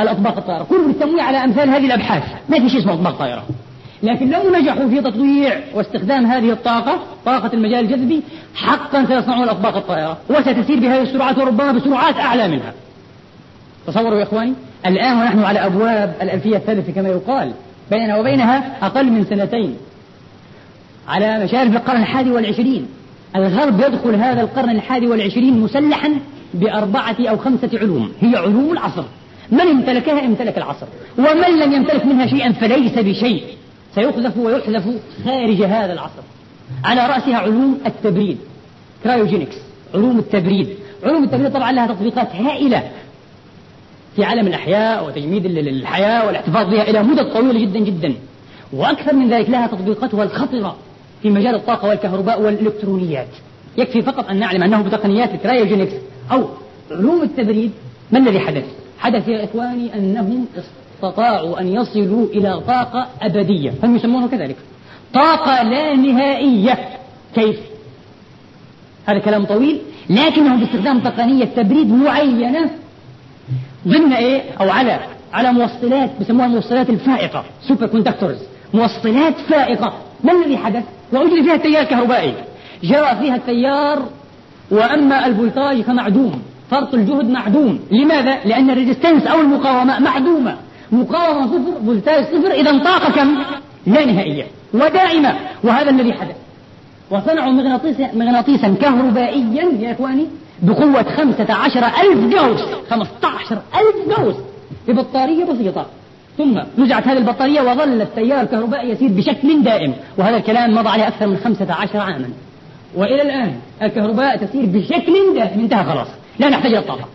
الأطباق 0.00 0.36
الطائرة 0.36 0.64
كل 0.64 0.90
التمويه 0.90 1.22
على 1.22 1.44
أمثال 1.44 1.70
هذه 1.70 1.86
الأبحاث. 1.86 2.22
ما 2.48 2.60
في 2.60 2.68
شيء 2.68 2.80
اسمه 2.80 2.92
أطباق 2.92 3.18
طائرة. 3.18 3.44
لكن 4.02 4.30
لو 4.30 4.40
نجحوا 4.58 4.88
في 4.88 5.00
تطويع 5.00 5.60
واستخدام 5.74 6.26
هذه 6.26 6.52
الطاقة 6.52 6.98
طاقة 7.26 7.50
المجال 7.54 7.84
الجذبي 7.84 8.22
حقا 8.54 9.04
سيصنعون 9.04 9.44
الأطباق 9.44 9.76
الطائرة 9.76 10.18
وستسير 10.30 10.80
بهذه 10.80 11.02
السرعات 11.02 11.38
وربما 11.38 11.72
بسرعات 11.72 12.16
أعلى 12.16 12.48
منها. 12.48 12.72
تصوروا 13.86 14.18
يا 14.18 14.22
إخواني 14.22 14.52
الآن 14.86 15.18
ونحن 15.18 15.44
على 15.44 15.66
أبواب 15.66 16.14
الألفية 16.22 16.56
الثالثة 16.56 16.92
كما 16.92 17.08
يقال 17.08 17.52
بيننا 17.90 18.16
وبينها 18.16 18.86
أقل 18.86 19.06
من 19.12 19.24
سنتين. 19.24 19.76
على 21.08 21.44
مشارف 21.44 21.76
القرن 21.76 22.00
الحادي 22.00 22.30
والعشرين 22.30 22.86
الغرب 23.36 23.80
يدخل 23.80 24.14
هذا 24.14 24.40
القرن 24.40 24.70
الحادي 24.70 25.06
والعشرين 25.06 25.60
مسلحا 25.60 26.10
بأربعة 26.54 27.16
أو 27.20 27.36
خمسة 27.36 27.70
علوم. 27.74 28.12
هي 28.20 28.36
علوم 28.36 28.72
العصر. 28.72 29.04
من 29.50 29.60
امتلكها؟ 29.60 30.24
امتلك 30.24 30.58
العصر. 30.58 30.86
ومن 31.18 31.58
لم 31.60 31.72
يمتلك 31.72 32.06
منها 32.06 32.26
شيئا 32.26 32.52
فليس 32.52 32.92
بشيء. 32.98 33.42
سيقذف 33.94 34.36
ويحذف 34.36 34.84
خارج 35.24 35.62
هذا 35.62 35.92
العصر. 35.92 36.22
على 36.84 37.06
رأسها 37.06 37.36
علوم 37.36 37.78
التبريد. 37.86 38.38
كرايوجينكس 39.04 39.56
علوم 39.94 40.18
التبريد. 40.18 40.68
علوم 41.04 41.24
التبريد 41.24 41.52
طبعا 41.52 41.72
لها 41.72 41.86
تطبيقات 41.86 42.36
هائلة. 42.36 42.90
في 44.16 44.24
عالم 44.24 44.46
الأحياء 44.46 45.06
وتجميد 45.06 45.46
الحياة 45.46 46.26
والاحتفاظ 46.26 46.70
بها 46.70 46.90
إلى 46.90 47.02
مدة 47.02 47.32
طويلة 47.32 47.60
جدا 47.60 47.78
جدا. 47.78 48.14
وأكثر 48.72 49.14
من 49.14 49.28
ذلك 49.30 49.50
لها 49.50 49.66
تطبيقاتها 49.66 50.24
الخطرة 50.24 50.76
في 51.22 51.30
مجال 51.30 51.54
الطاقة 51.54 51.88
والكهرباء 51.88 52.42
والإلكترونيات. 52.42 53.28
يكفي 53.78 54.02
فقط 54.02 54.30
أن 54.30 54.38
نعلم 54.38 54.62
أنه 54.62 54.82
بتقنيات 54.82 55.34
الكرايوجينكس 55.34 55.92
أو 56.32 56.48
علوم 56.90 57.22
التبريد 57.22 57.70
ما 58.12 58.18
الذي 58.18 58.40
حدث؟ 58.40 58.64
حدث 58.98 59.28
يا 59.28 59.44
إخواني 59.44 59.94
أنهم 59.94 60.46
استطاعوا 60.96 61.60
أن 61.60 61.68
يصلوا 61.68 62.26
إلى 62.26 62.60
طاقة 62.66 63.08
أبدية. 63.22 63.72
هم 63.84 63.96
يسمونه 63.96 64.28
كذلك؟ 64.28 64.56
طاقة 65.14 65.62
لا 65.62 65.96
نهائية. 65.96 66.78
كيف؟ 67.34 67.56
هذا 69.06 69.18
كلام 69.18 69.44
طويل 69.44 69.80
لكنه 70.10 70.56
باستخدام 70.56 71.00
تقنية 71.00 71.44
تبريد 71.44 71.92
معينة 71.92 72.70
ضمن 73.88 74.12
إيه؟ 74.12 74.42
أو 74.60 74.70
على 74.70 75.00
على 75.32 75.52
موصلات 75.52 76.10
بسموها 76.20 76.46
الموصلات 76.46 76.90
الفائقة 76.90 77.44
superconductors 77.68 78.38
موصلات 78.74 79.34
فائقة. 79.48 79.92
ما 80.24 80.32
الذي 80.32 80.56
حدث؟ 80.56 80.84
وأجري 81.12 81.42
فيها 81.42 81.54
التيار 81.54 81.82
الكهربائي 81.82 82.34
جرى 82.82 83.16
فيها 83.20 83.36
التيار 83.36 84.02
وأما 84.70 85.26
الفولتاج 85.26 85.82
فمعدوم 85.82 86.42
فرط 86.70 86.94
الجهد 86.94 87.30
معدوم. 87.30 87.78
لماذا؟ 87.90 88.38
لأن 88.44 88.70
ال 88.70 88.75
resistance 88.75 89.26
أو 89.26 89.40
المقاومة 89.40 89.98
معدومة. 89.98 90.56
مقاومة 90.92 91.46
صفر 91.46 91.86
فولتاج 91.86 92.24
صفر 92.24 92.50
إذا 92.50 92.78
طاقة 92.78 93.12
كم؟ 93.12 93.38
لا 93.86 94.04
نهائية 94.04 94.46
ودائمة 94.74 95.34
وهذا 95.64 95.90
الذي 95.90 96.12
حدث. 96.12 96.36
وصنعوا 97.10 97.52
مغناطيسا, 97.52 98.10
مغناطيسا 98.14 98.74
كهربائيا 98.80 99.64
يا 99.80 99.92
إخواني 99.92 100.26
بقوة 100.62 101.02
خمسة 101.16 101.54
عشر 101.54 101.86
ألف 101.86 102.34
جوز. 102.34 102.60
خمسة 102.90 103.10
عشر 103.24 103.56
ألف 103.56 104.18
جوز. 104.18 104.34
ببطارية 104.88 105.44
بسيطة. 105.44 105.86
ثم 106.38 106.60
نزعت 106.78 107.08
هذه 107.08 107.18
البطارية 107.18 107.60
وظل 107.60 108.02
التيار 108.02 108.40
الكهربائي 108.40 108.90
يسير 108.90 109.08
بشكل 109.08 109.62
دائم. 109.62 109.92
وهذا 110.18 110.36
الكلام 110.36 110.74
مضى 110.74 110.88
عليه 110.88 111.08
أكثر 111.08 111.26
من 111.26 111.36
خمسة 111.36 111.74
عشر 111.74 111.98
عاما. 111.98 112.28
وإلى 112.94 113.22
الآن 113.22 113.54
الكهرباء 113.82 114.36
تسير 114.36 114.66
بشكل 114.66 115.34
دائم 115.34 115.60
انتهى 115.60 115.84
خلاص. 115.84 116.08
لا 116.38 116.48
نحتاج 116.48 116.70
إلى 116.70 116.78
الطاقة. 116.78 117.08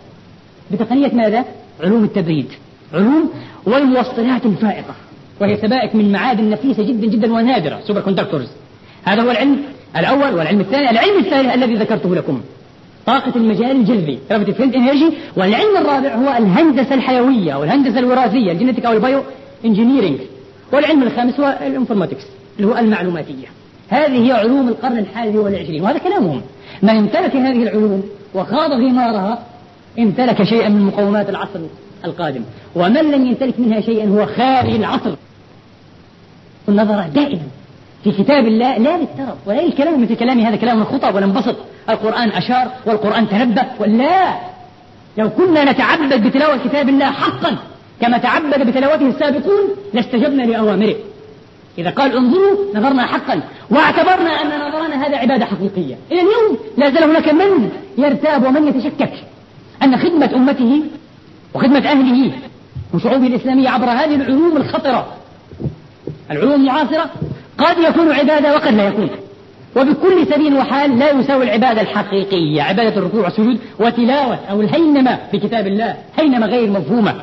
بتقنية 0.71 1.11
ماذا؟ 1.13 1.45
علوم 1.83 2.03
التبريد. 2.03 2.47
علوم 2.93 3.29
والموصلات 3.65 4.45
الفائقة. 4.45 4.95
وهي 5.41 5.57
سبائك 5.57 5.95
من 5.95 6.11
معادن 6.11 6.49
نفيسة 6.49 6.83
جدا 6.83 7.07
جدا 7.07 7.33
ونادرة 7.33 7.79
superconductors 7.87 8.47
هذا 9.03 9.21
هو 9.21 9.31
العلم 9.31 9.57
الأول 9.97 10.33
والعلم 10.33 10.59
الثاني. 10.59 10.89
العلم 10.89 11.19
الثاني 11.19 11.53
الذي 11.53 11.75
ذكرته 11.75 12.15
لكم. 12.15 12.41
طاقة 13.05 13.31
المجال 13.35 13.71
الجذبي 13.71 14.19
gravity 14.29 14.53
field 14.53 14.73
energy. 14.75 15.13
والعلم 15.37 15.77
الرابع 15.77 16.15
هو 16.15 16.37
الهندسة 16.37 16.95
الحيوية 16.95 17.55
والهندسة 17.55 17.99
الوراثية 17.99 18.51
ال 18.51 18.55
genetic 18.55 18.85
أو 18.85 18.93
ال 18.93 19.00
bio 19.00 19.21
engineering 19.65 20.19
والعلم 20.73 21.03
الخامس 21.03 21.39
هو 21.39 21.57
ال 21.67 21.72
informatics 21.72 22.23
اللي 22.59 22.67
هو 22.67 22.77
المعلوماتية. 22.77 23.47
هذه 23.93 24.27
هي 24.27 24.31
علوم 24.31 24.67
القرن 24.67 24.97
الحادي 24.97 25.37
والعشرين 25.37 25.81
وهذا 25.83 25.97
كلامهم. 25.97 26.41
من 26.81 26.89
امتلك 26.89 27.35
هذه 27.35 27.63
العلوم 27.63 28.03
وخاض 28.35 28.71
غمارها 28.71 29.39
امتلك 29.99 30.43
شيئا 30.43 30.69
من 30.69 30.81
مقومات 30.81 31.29
العصر 31.29 31.59
القادم. 32.05 32.43
ومن 32.75 33.11
لم 33.11 33.25
يمتلك 33.27 33.59
منها 33.59 33.81
شيئا 33.81 34.05
هو 34.09 34.25
خارج 34.25 34.73
العصر. 34.75 35.15
النظر 36.69 37.07
دائما 37.15 37.47
في 38.03 38.11
كتاب 38.11 38.47
الله 38.47 38.77
لا 38.77 38.97
للترف 38.97 39.37
ولا 39.45 39.61
للكلام. 39.61 40.01
مثل 40.03 40.15
كلامي 40.15 40.43
هذا 40.43 40.55
كلام 40.55 40.81
الخطب 40.81 41.15
وننبسط 41.15 41.55
القرآن 41.89 42.29
أشار 42.29 42.67
والقرآن 42.85 43.29
تنبأ 43.29 43.65
ولا. 43.79 44.33
لو 45.17 45.29
كنا 45.29 45.71
نتعبد 45.71 46.27
بتلاوة 46.27 46.57
كتاب 46.57 46.89
الله 46.89 47.11
حقا 47.11 47.57
كما 48.01 48.17
تعبد 48.17 48.67
بتلاوته 48.67 49.07
السابقون 49.07 49.63
لاستجبنا 49.93 50.43
لأوامره. 50.43 50.95
إذا 51.77 51.89
قال 51.89 52.17
انظروا 52.17 52.57
نظرنا 52.75 53.05
حقا 53.05 53.41
واعتبرنا 53.69 54.41
أن 54.41 54.69
نظرنا 54.69 55.07
هذا 55.07 55.17
عبادة 55.17 55.45
حقيقية. 55.45 55.95
إلى 56.11 56.21
اليوم 56.21 56.57
لا 56.77 56.89
زال 56.89 57.03
هناك 57.03 57.29
من 57.29 57.69
يرتاب 57.97 58.45
ومن 58.45 58.67
يتشكك 58.67 59.13
أن 59.83 59.97
خدمة 59.97 60.35
أمته 60.35 60.81
وخدمة 61.53 61.91
أهله 61.91 62.31
وشعوبه 62.93 63.27
الإسلامية 63.27 63.69
عبر 63.69 63.85
هذه 63.85 64.15
العلوم 64.15 64.57
الخطرة. 64.57 65.07
العلوم 66.31 66.53
المعاصرة 66.53 67.09
قد 67.57 67.77
يكون 67.77 68.11
عبادة 68.11 68.55
وقد 68.55 68.73
لا 68.73 68.87
يكون. 68.87 69.09
وبكل 69.75 70.27
سبيل 70.33 70.57
وحال 70.57 70.99
لا 70.99 71.11
يساوي 71.11 71.43
العبادة 71.43 71.81
الحقيقية 71.81 72.61
عبادة 72.61 72.97
الركوع 72.97 73.23
والسجود 73.23 73.59
وتلاوة 73.79 74.39
أو 74.49 74.61
الهينمة 74.61 75.19
في 75.31 75.37
كتاب 75.37 75.67
الله 75.67 75.95
هينمة 76.19 76.47
غير 76.47 76.69
مفهومة. 76.69 77.15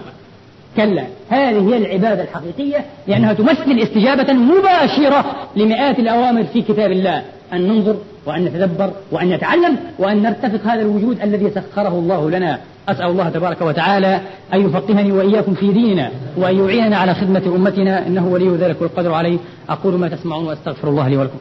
كلا. 0.77 1.05
هذه 1.29 1.75
هي 1.75 1.77
العبادة 1.77 2.23
الحقيقية 2.23 2.85
لأنها 3.07 3.33
تمثل 3.33 3.79
استجابة 3.79 4.33
مباشرة 4.33 5.25
لمئات 5.57 5.99
الأوامر 5.99 6.45
في 6.45 6.63
كتاب 6.63 6.93
الله. 6.93 7.23
أن 7.53 7.69
ننظر 7.69 7.97
وأن 8.27 8.45
نتدبر 8.45 8.91
وأن 9.13 9.31
نتعلم 9.31 9.77
وأن 9.99 10.23
نرتفق 10.23 10.71
هذا 10.71 10.81
الوجود 10.81 11.21
الذي 11.23 11.51
سخره 11.51 11.89
الله 11.89 12.31
لنا. 12.31 12.59
أسأل 12.89 13.07
الله 13.07 13.29
تبارك 13.29 13.63
وتعالى 13.63 14.21
أن 14.55 14.67
يفقهني 14.67 15.13
وإياكم 15.13 15.55
في 15.55 15.73
ديننا 15.73 16.11
وأن 16.37 16.59
يعيننا 16.59 16.97
على 16.97 17.15
خدمة 17.15 17.43
أمتنا. 17.57 18.07
إنه 18.07 18.27
ولي 18.27 18.49
ذلك 18.49 18.83
والقدر 18.83 19.13
عليه. 19.13 19.39
أقول 19.69 19.95
ما 19.95 20.09
تسمعون 20.09 20.45
وأستغفر 20.45 20.89
الله 20.89 21.09
لي 21.09 21.17
ولكم. 21.17 21.39